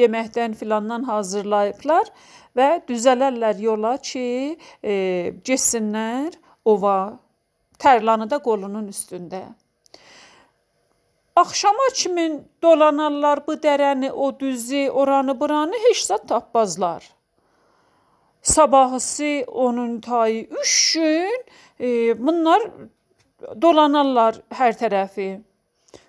yeməkdən 0.00 0.52
filandan 0.60 1.08
hazırlayıblar 1.08 2.12
və 2.56 2.68
düzələrlər 2.88 3.60
yola 3.60 3.96
ki, 3.96 4.56
e, 4.84 4.94
getsinlər 5.44 6.32
ova. 6.64 7.23
Tərlanı 7.84 8.30
da 8.30 8.38
qolunun 8.40 8.88
üstündə. 8.88 9.42
Axşama 11.36 11.88
kimi 11.94 12.24
dolanarlar 12.62 13.42
bu 13.46 13.58
dərəni, 13.60 14.10
o 14.10 14.30
düzü, 14.40 14.88
oranı, 14.90 15.34
buranı 15.40 15.80
heç 15.88 16.04
zət 16.06 16.28
tapmazlar. 16.30 17.10
Sabahısı 18.42 19.44
onun 19.48 20.00
tayı 20.00 20.46
3 20.50 20.92
gün 20.94 21.44
e, 21.80 21.88
bunlar 22.26 22.62
dolanarlar 23.62 24.40
hər 24.60 24.76
tərəfi. 24.80 25.28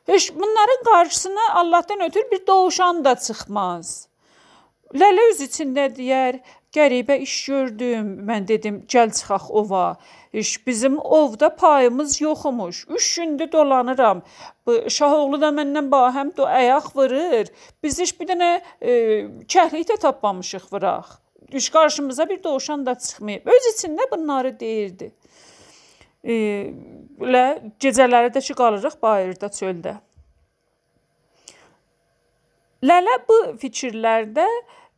Heç 0.08 0.34
bunların 0.36 0.84
qarşısına 0.86 1.54
Allahdan 1.54 2.02
ötürü 2.02 2.32
bir 2.32 2.48
dovşan 2.48 3.06
da 3.06 3.16
çıxmaz. 3.16 4.08
Lələ 4.94 5.32
öz 5.32 5.42
içində 5.42 5.90
deyər, 5.96 6.40
qəribə 6.76 7.18
iş 7.24 7.34
gördüm. 7.48 8.12
Mən 8.28 8.48
dedim, 8.48 8.84
gəl 8.92 9.12
çıxaq 9.18 9.50
ova. 9.50 9.98
Heç 10.36 10.68
bizim 10.68 11.00
ovda 11.00 11.56
payımız 11.56 12.22
yoxmuş. 12.22 12.86
3 12.90 13.16
gündür 13.16 13.52
dolanıram. 13.52 14.22
Bu 14.66 14.90
Şahoğlu 14.90 15.42
da 15.42 15.50
məndən 15.56 15.92
bahəm 15.92 16.38
do 16.38 16.46
ayaq 16.46 16.92
vurur. 16.96 17.52
Biz 17.84 18.00
heç 18.00 18.20
bir 18.20 18.32
dənə 18.34 18.50
e, 18.82 18.92
kəhlik 19.48 19.88
də 19.90 20.00
tapmamışıq 20.00 20.72
vıraq. 20.74 21.06
Düş 21.52 21.70
qarşımıza 21.70 22.30
bir 22.30 22.44
dovşan 22.44 22.86
da 22.86 22.96
çıxmayıb. 22.96 23.48
Öz 23.48 23.72
içində 23.74 24.12
bunları 24.12 24.60
deyirdi 24.60 25.12
ilə 26.26 27.46
gecələri 27.80 28.32
də 28.34 28.42
ki 28.42 28.56
qalırıq 28.58 28.98
bayırda 29.02 29.50
çöldə. 29.54 29.96
Lələ 32.86 33.16
bu 33.30 33.38
fikirlərdə 33.62 34.46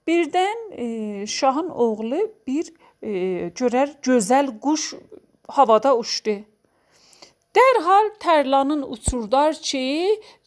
birdən 0.08 0.60
e, 0.72 1.28
şahın 1.28 1.70
oğlu 1.70 2.22
bir 2.48 2.74
e, 3.02 3.12
görər 3.60 3.96
gözəl 4.04 4.54
quş 4.60 4.94
havada 5.48 5.98
uçdu. 5.98 6.38
Dərhal 7.58 8.14
tərlanın 8.22 8.84
uçurdar 8.86 9.56
ki, 9.70 9.84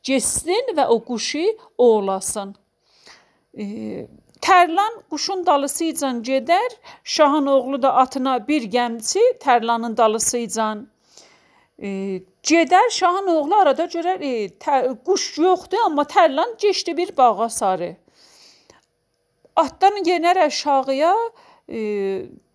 getsin 0.03 0.75
və 0.77 0.87
o 0.87 1.01
quşu 1.05 1.47
oğlasın. 1.79 2.55
E, 3.59 3.67
Tərlan 4.41 4.95
quşun 5.13 5.43
dalısıyla 5.47 6.11
gedər, 6.25 6.71
şahın 7.05 7.47
oğlu 7.47 7.83
da 7.83 7.93
atına 8.03 8.39
bir 8.49 8.63
gəmçi 8.73 9.21
tərlanın 9.41 9.97
dalısıyla 9.97 10.69
e, 11.79 11.89
gedər. 12.43 12.89
Şahın 12.91 13.27
oğlu 13.27 13.55
arada 13.55 13.85
görər, 13.85 14.23
e, 14.25 14.49
tər, 14.65 14.95
quş 15.05 15.27
yoxdur, 15.45 15.85
amma 15.85 16.07
tərlan 16.09 16.57
keçdi 16.57 16.97
bir 16.97 17.17
bağa 17.17 17.49
sarı. 17.49 17.97
Atdan 19.61 19.97
yenər 20.09 20.39
aşağıya, 20.47 21.15
e, 21.69 21.79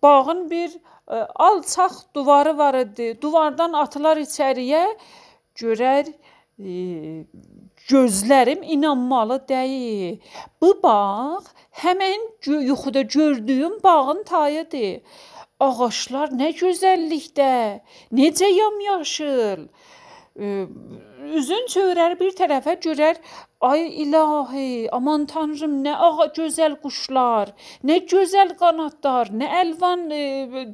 bağın 0.02 0.50
bir 0.50 0.70
e, 1.08 1.14
alçaq 1.14 1.92
divarı 2.14 2.58
var 2.58 2.74
idi. 2.74 3.18
Divardan 3.22 3.72
atılar 3.72 4.16
içəriyə 4.16 4.84
görər 5.60 6.10
e, 6.58 6.72
gözlərim 7.88 8.62
inanmalı 8.62 9.38
deyil. 9.48 10.18
Bu 10.60 10.82
bağ 10.82 11.40
həmin 11.70 12.26
yuxuda 12.46 13.02
gördüyüm 13.02 13.82
bağın 13.84 14.22
tayıdır. 14.22 15.00
Ağaclar 15.60 16.34
nə 16.36 16.50
gözəllikdə, 16.52 17.80
necə 18.12 18.48
yamyaşıl. 18.50 19.68
Üzün 21.38 21.70
çevirər 21.72 22.18
bir 22.20 22.34
tərəfə 22.36 22.74
görər, 22.84 23.16
ay 23.60 24.02
ilahi, 24.02 24.88
aman 24.92 25.26
tanrım 25.26 25.80
nə 25.84 25.94
ağa 25.96 26.28
gözəl 26.36 26.76
quşlar, 26.82 27.52
nə 27.84 27.98
gözəl 28.10 28.54
qanadlar, 28.60 29.32
nə 29.32 29.48
əlvan 29.62 30.06
e, 30.12 30.22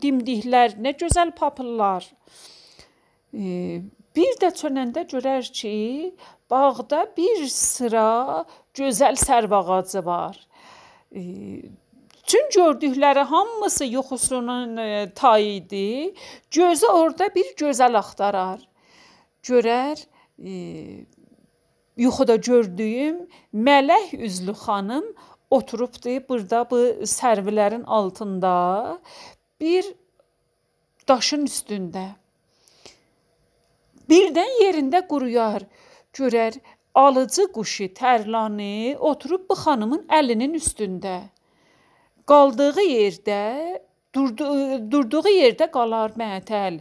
dimdiklər, 0.03 0.79
nə 0.83 0.95
gözəl 0.99 1.35
papıllar. 1.39 2.09
E, 3.33 3.83
bir 4.17 4.33
də 4.43 4.51
çönəndə 4.59 5.07
görər 5.13 5.47
ki, 5.55 5.77
bağda 6.51 7.07
bir 7.17 7.47
sıra 7.49 8.45
gözəl 8.75 9.17
sərv 9.21 9.55
ağacı 9.61 10.05
var. 10.07 10.37
Tüm 12.27 12.49
gördükləri 12.55 13.21
hamısı 13.29 13.85
yuxusunun 13.85 14.77
e, 14.77 15.13
tayı 15.15 15.55
idi. 15.55 16.15
Gözü 16.51 16.87
orada 16.87 17.35
bir 17.35 17.55
gözəl 17.59 17.99
axtarar. 17.99 18.61
Görər, 19.43 19.99
e, 20.39 20.53
yuxuda 21.97 22.37
gördüyüm 22.37 23.27
mələk 23.55 24.17
üzlü 24.17 24.53
xanım 24.65 25.05
oturubdu 25.51 26.17
burada 26.29 26.65
bu 26.71 26.81
sərvilərin 27.17 27.85
altında 27.85 28.99
bir 29.61 29.85
daşın 31.09 31.47
üstündə. 31.47 32.07
Birdən 34.09 34.51
yerində 34.63 35.03
quruyar. 35.09 35.65
Görər, 36.13 36.59
alıcı 36.95 37.47
quşu 37.53 37.89
Tərlani 37.97 38.97
oturub 38.99 39.47
bu 39.49 39.57
xanımın 39.57 40.03
əlinin 40.13 40.59
üstündə. 40.59 41.21
Qaldığı 42.29 42.85
yerdə, 42.85 43.41
durduğu, 44.15 44.91
durduğu 44.91 45.33
yerdə 45.33 45.71
qalar 45.71 46.13
məətəl. 46.21 46.81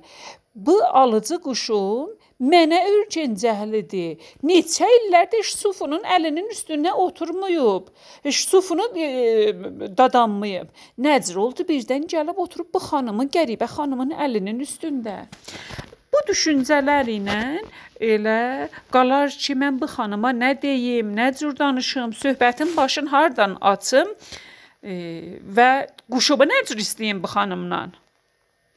Bu 0.55 0.83
alıcı 0.83 1.39
quşum 1.41 2.11
mənə 2.41 2.79
ürkəncəhlidir. 2.89 4.17
Neçə 4.47 4.87
illərdir 4.97 5.45
Sufunun 5.45 6.03
əlinin 6.15 6.49
üstünə 6.53 6.93
oturmayıb. 7.05 7.91
Heç 8.25 8.43
Sufunu 8.49 8.87
e, 8.97 9.53
dadanmayıb. 9.97 10.71
Nəcr 10.97 11.37
oldu 11.37 11.65
birdən 11.69 12.07
gəlib 12.09 12.41
oturub 12.41 12.71
bu 12.73 12.81
xanımın, 12.81 13.29
qəribə 13.33 13.69
xanımın 13.69 14.15
əlinin 14.17 14.61
üstündə. 14.65 15.21
Bu 16.11 16.19
düşüncələr 16.27 17.07
ilə 17.07 17.39
elə 18.01 18.69
qalar 18.91 19.31
ki, 19.31 19.55
mən 19.55 19.77
bu 19.79 19.87
xanıma 19.87 20.33
nə 20.35 20.55
deyim, 20.61 21.13
nə 21.15 21.29
cür 21.37 21.53
danışım, 21.57 22.17
söhbətin 22.17 22.75
başın 22.75 23.07
hardan 23.13 23.55
açım 23.61 24.11
e, 24.83 24.93
və 25.55 25.71
quşubu 26.11 26.49
nə 26.49 26.65
cür 26.67 26.81
istəyim 26.83 27.21
bu 27.23 27.31
xanımdan. 27.31 28.00